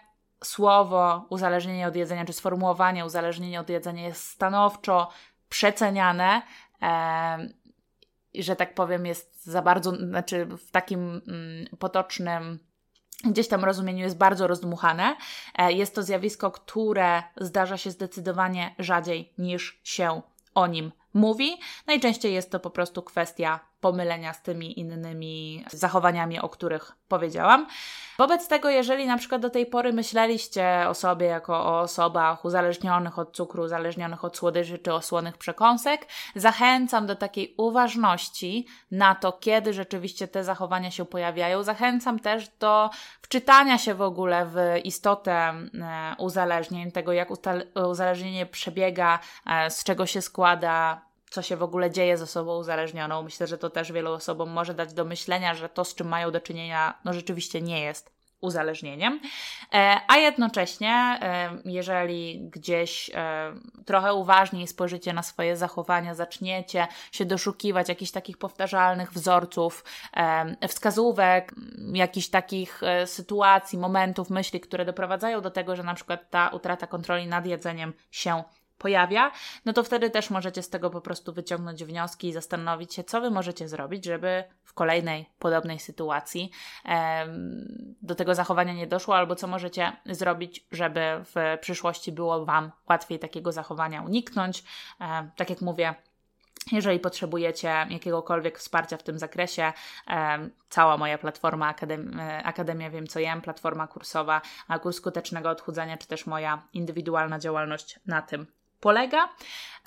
słowo 0.45 1.27
uzależnienie 1.31 1.89
od 1.89 1.97
jedzenia, 1.97 2.25
czy 2.25 2.33
sformułowanie 2.33 3.05
uzależnienie 3.05 3.61
od 3.61 3.71
jedzenia 3.71 4.07
jest 4.07 4.25
stanowczo 4.25 5.11
przeceniane. 5.49 6.43
E, 6.83 7.49
że 8.35 8.57
tak 8.57 8.75
powiem, 8.75 9.07
jest 9.07 9.45
za 9.45 9.63
bardzo, 9.63 9.91
znaczy 9.91 10.47
w 10.47 10.71
takim 10.71 11.01
mm, 11.29 11.67
potocznym 11.79 12.68
gdzieś 13.25 13.49
tam 13.49 13.65
rozumieniu 13.65 14.05
jest 14.05 14.17
bardzo 14.17 14.47
rozdmuchane. 14.47 15.17
E, 15.59 15.73
jest 15.73 15.95
to 15.95 16.03
zjawisko, 16.03 16.51
które 16.51 17.23
zdarza 17.37 17.77
się 17.77 17.91
zdecydowanie 17.91 18.75
rzadziej 18.79 19.33
niż 19.39 19.81
się 19.85 20.23
o 20.55 20.67
nim 20.67 20.93
mówi. 21.15 21.61
Najczęściej 21.87 22.35
jest 22.35 22.51
to 22.51 22.61
po 22.61 22.71
prostu 22.71 23.03
kwestia 23.03 23.61
pomylenia 23.81 24.33
z 24.33 24.43
tymi 24.43 24.81
innymi 24.81 25.65
zachowaniami, 25.73 26.41
o 26.41 26.49
których 26.49 26.93
powiedziałam. 27.09 27.67
Wobec 28.19 28.49
tego, 28.49 28.71
jeżeli 28.71 29.07
na 29.07 29.19
przykład 29.19 29.43
do 29.43 29.51
tej 29.51 29.67
pory 29.67 29.93
myśleliście 29.93 30.85
o 30.89 30.95
sobie 30.95 31.27
jako 31.27 31.65
o 31.65 31.81
osobach 31.81 32.45
uzależnionych 32.45 33.19
od 33.19 33.37
cukru, 33.37 33.63
uzależnionych 33.63 34.25
od 34.25 34.37
słodyczy 34.37 34.79
czy 34.79 34.93
osłonych 34.93 35.39
przekąsek, 35.39 36.07
zachęcam 36.35 37.07
do 37.07 37.17
takiej 37.17 37.55
uważności 37.57 38.67
na 38.91 39.15
to, 39.15 39.33
kiedy 39.33 39.73
rzeczywiście 39.73 40.29
te 40.29 40.45
zachowania 40.45 40.91
się 40.91 41.05
pojawiają. 41.05 41.63
Zachęcam 41.63 42.19
też 42.19 42.49
do 42.49 42.91
wczytania 43.23 43.79
się 43.79 43.95
w 43.95 44.03
ogóle 44.03 44.47
w 44.47 44.57
istotę 44.85 45.33
e, 45.33 45.65
uzależnień, 46.19 46.93
tego 46.93 47.13
jak 47.13 47.29
uzależnienie 47.89 48.47
przebiega, 48.47 49.19
e, 49.47 49.71
z 49.71 49.85
czego 49.85 50.07
się 50.07 50.23
składa, 50.23 51.08
co 51.31 51.43
się 51.43 51.57
w 51.57 51.63
ogóle 51.63 51.91
dzieje 51.91 52.17
z 52.17 52.23
osobą 52.23 52.59
uzależnioną. 52.59 53.23
Myślę, 53.23 53.47
że 53.47 53.59
to 53.59 53.71
też 53.71 53.93
wielu 53.93 54.13
osobom 54.13 54.51
może 54.51 54.75
dać 54.75 54.93
do 54.93 55.05
myślenia, 55.05 55.55
że 55.55 55.69
to, 55.69 55.85
z 55.85 55.95
czym 55.95 56.09
mają 56.09 56.31
do 56.31 56.41
czynienia, 56.41 56.99
no 57.05 57.13
rzeczywiście 57.13 57.63
nie 57.63 57.81
jest 57.81 58.19
uzależnieniem, 58.41 59.21
e, 59.75 60.01
a 60.09 60.17
jednocześnie, 60.17 61.19
e, 61.23 61.51
jeżeli 61.65 62.49
gdzieś 62.51 63.11
e, 63.15 63.53
trochę 63.85 64.15
uważniej 64.15 64.67
spojrzycie 64.67 65.13
na 65.13 65.23
swoje 65.23 65.57
zachowania, 65.57 66.15
zaczniecie 66.15 66.87
się 67.13 67.25
doszukiwać 67.25 67.89
jakichś 67.89 68.11
takich 68.11 68.39
powtarzalnych 68.39 69.13
wzorców, 69.13 69.85
wskazówek, 70.69 71.55
jakichś 71.93 72.29
takich 72.29 72.81
sytuacji, 73.07 73.79
momentów, 73.79 74.31
myśli, 74.31 74.61
które 74.61 74.85
doprowadzają 74.85 75.41
do 75.41 75.51
tego, 75.51 75.77
że 75.77 75.83
na 75.83 75.95
przykład 75.95 76.31
ta 76.31 76.49
utrata 76.49 76.87
kontroli 76.87 77.27
nad 77.27 77.47
jedzeniem 77.47 77.93
się 78.11 78.43
pojawia, 78.79 79.31
no 79.65 79.73
to 79.73 79.85
wtedy 79.85 80.11
też 80.11 80.31
możecie 80.31 80.63
z 80.63 80.71
tego 80.71 80.91
po 80.91 81.01
prostu 81.01 81.33
wyciągnąć 81.33 81.85
wnioski 81.85 82.29
i 82.29 82.33
zastanowić 82.33 82.95
się, 82.95 83.05
co 83.05 83.21
wy 83.21 83.31
możecie 83.31 83.69
zrobić, 83.69 84.05
żeby 84.05 84.45
w 84.65 84.75
kolejnej 84.75 85.27
podobnej 85.39 85.79
sytuacji 85.79 86.51
do 88.03 88.15
tego 88.15 88.35
zachowania 88.35 88.73
nie 88.73 88.87
doszło, 88.87 89.17
albo 89.17 89.35
co 89.37 89.47
możecie 89.47 89.93
zrobić, 90.07 90.67
żeby 90.73 91.01
w 91.25 91.59
przyszłości 91.61 92.13
było 92.13 92.45
wam 92.45 92.71
łatwiej 92.89 93.19
takiego 93.19 93.53
zachowania 93.53 94.03
uniknąć. 94.03 94.65
tak 95.37 95.51
jak 95.51 95.61
mówię, 95.61 95.95
jeżeli 96.73 97.01
potrzebujecie 97.01 97.87
jakiegokolwiek 97.91 98.59
wsparcia 98.59 98.97
w 98.97 99.03
tym 99.03 99.19
zakresie, 99.19 99.73
cała 100.69 100.97
moja 100.97 101.19
platforma 101.19 101.69
Akadem 101.69 102.21
Akademia 102.45 102.91
Wiem 102.91 103.07
Co 103.07 103.21
Jem, 103.21 103.41
platforma 103.41 103.87
kursowa, 103.87 104.41
kurs 104.83 104.97
skutecznego 104.97 105.51
odchudzania, 105.51 105.97
czy 105.97 106.09
też 106.09 106.27
moja 106.27 106.63
indywidualna 106.73 107.39
działalność 107.39 108.01
na 108.07 108.23
tym 108.23 108.47
polega. 108.81 109.29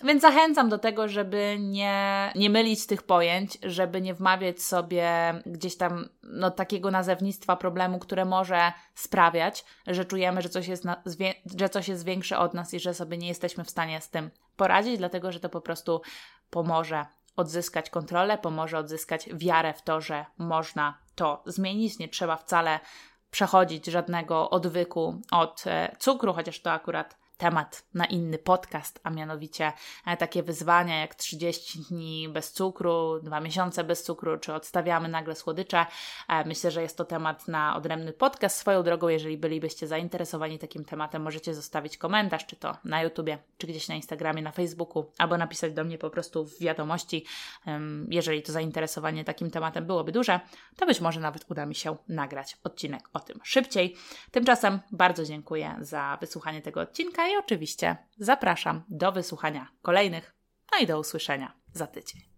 Więc 0.04 0.22
zachęcam 0.22 0.70
do 0.70 0.78
tego, 0.78 1.08
żeby 1.08 1.58
nie, 1.60 2.32
nie 2.36 2.50
mylić 2.50 2.88
tych 2.88 3.04
pojęć, 3.04 3.58
żeby 3.64 4.02
nie 4.02 4.14
wmawiać 4.14 4.62
sobie 4.62 5.34
gdzieś 5.46 5.78
tam 5.78 6.10
no, 6.24 6.52
takiego 6.52 6.92
nazewnictwa 6.92 7.56
problemu, 7.56 8.00
które 8.00 8.26
może 8.26 8.72
sprawiać, 8.96 9.66
że 9.88 10.06
czujemy, 10.06 10.42
że 10.42 10.50
coś, 10.50 10.68
jest 10.68 10.86
na, 10.86 11.04
że 11.60 11.70
coś 11.70 11.88
jest 11.88 12.06
większe 12.06 12.40
od 12.40 12.54
nas 12.54 12.74
i 12.74 12.80
że 12.80 12.94
sobie 12.94 13.18
nie 13.18 13.28
jesteśmy 13.28 13.64
w 13.64 13.70
stanie 13.70 14.02
z 14.02 14.10
tym 14.10 14.32
poradzić, 14.56 14.98
dlatego 14.98 15.32
że 15.32 15.40
to 15.40 15.50
po 15.50 15.62
prostu 15.62 16.02
pomoże 16.50 17.06
odzyskać 17.36 17.90
kontrolę, 17.90 18.38
pomoże 18.38 18.78
odzyskać 18.78 19.30
wiarę 19.34 19.74
w 19.74 19.82
to, 19.82 20.02
że 20.02 20.26
można 20.38 20.98
to 21.16 21.44
zmienić. 21.46 22.00
Nie 22.00 22.10
trzeba 22.10 22.38
wcale 22.38 22.80
przechodzić 23.32 23.86
żadnego 23.86 24.50
odwyku 24.50 25.22
od 25.32 25.64
e, 25.68 25.96
cukru, 26.00 26.34
chociaż 26.34 26.62
to 26.62 26.72
akurat 26.72 27.18
temat 27.42 27.84
na 27.94 28.06
inny 28.06 28.38
podcast, 28.38 29.00
a 29.04 29.10
mianowicie 29.10 29.74
e, 30.06 30.18
takie 30.18 30.44
wyzwania 30.44 31.00
jak 31.00 31.16
30 31.16 31.80
dni 31.80 32.30
bez 32.30 32.52
cukru, 32.52 33.20
2 33.24 33.40
miesiące 33.40 33.84
bez 33.84 34.04
cukru, 34.04 34.38
czy 34.38 34.54
odstawiamy 34.54 35.08
nagle 35.08 35.36
słodycze. 35.36 35.86
E, 36.30 36.46
myślę, 36.46 36.72
że 36.72 36.82
jest 36.82 36.98
to 36.98 37.06
temat 37.06 37.48
na 37.48 37.76
odrębny 37.76 38.14
podcast. 38.14 38.58
Swoją 38.58 38.84
drogą, 38.84 39.08
jeżeli 39.08 39.38
bylibyście 39.38 39.88
zainteresowani 39.88 40.60
takim 40.60 40.86
tematem, 40.86 41.22
możecie 41.22 41.54
zostawić 41.54 41.98
komentarz, 41.98 42.46
czy 42.46 42.56
to 42.56 42.78
na 42.84 43.02
YouTubie, 43.02 43.38
czy 43.58 43.68
gdzieś 43.68 43.88
na 43.88 43.96
Instagramie, 43.96 44.42
na 44.42 44.52
Facebooku, 44.52 45.12
albo 45.18 45.38
napisać 45.38 45.74
do 45.74 45.84
mnie 45.84 45.98
po 45.98 46.10
prostu 46.10 46.46
w 46.46 46.60
wiadomości. 46.60 47.26
Jeżeli 48.10 48.44
to 48.44 48.52
zainteresowanie 48.52 49.24
takim 49.24 49.52
tematem 49.52 49.86
byłoby 49.86 50.12
duże, 50.12 50.40
to 50.76 50.86
być 50.86 51.02
może 51.02 51.20
nawet 51.20 51.46
uda 51.52 51.66
mi 51.66 51.76
się 51.76 51.98
nagrać 52.10 52.58
odcinek 52.64 53.10
o 53.14 53.20
tym 53.20 53.40
szybciej. 53.44 53.96
Tymczasem 54.32 54.80
bardzo 54.92 55.26
dziękuję 55.26 55.76
za 55.80 56.18
wysłuchanie 56.22 56.62
tego 56.62 56.82
odcinka 56.82 57.31
i 57.32 57.38
oczywiście 57.38 57.98
zapraszam 58.18 58.84
do 58.90 59.12
wysłuchania 59.12 59.68
kolejnych, 59.82 60.36
no 60.72 60.80
i 60.80 60.88
do 60.88 61.00
usłyszenia 61.00 61.54
za 61.74 61.88
tydzień. 61.88 62.32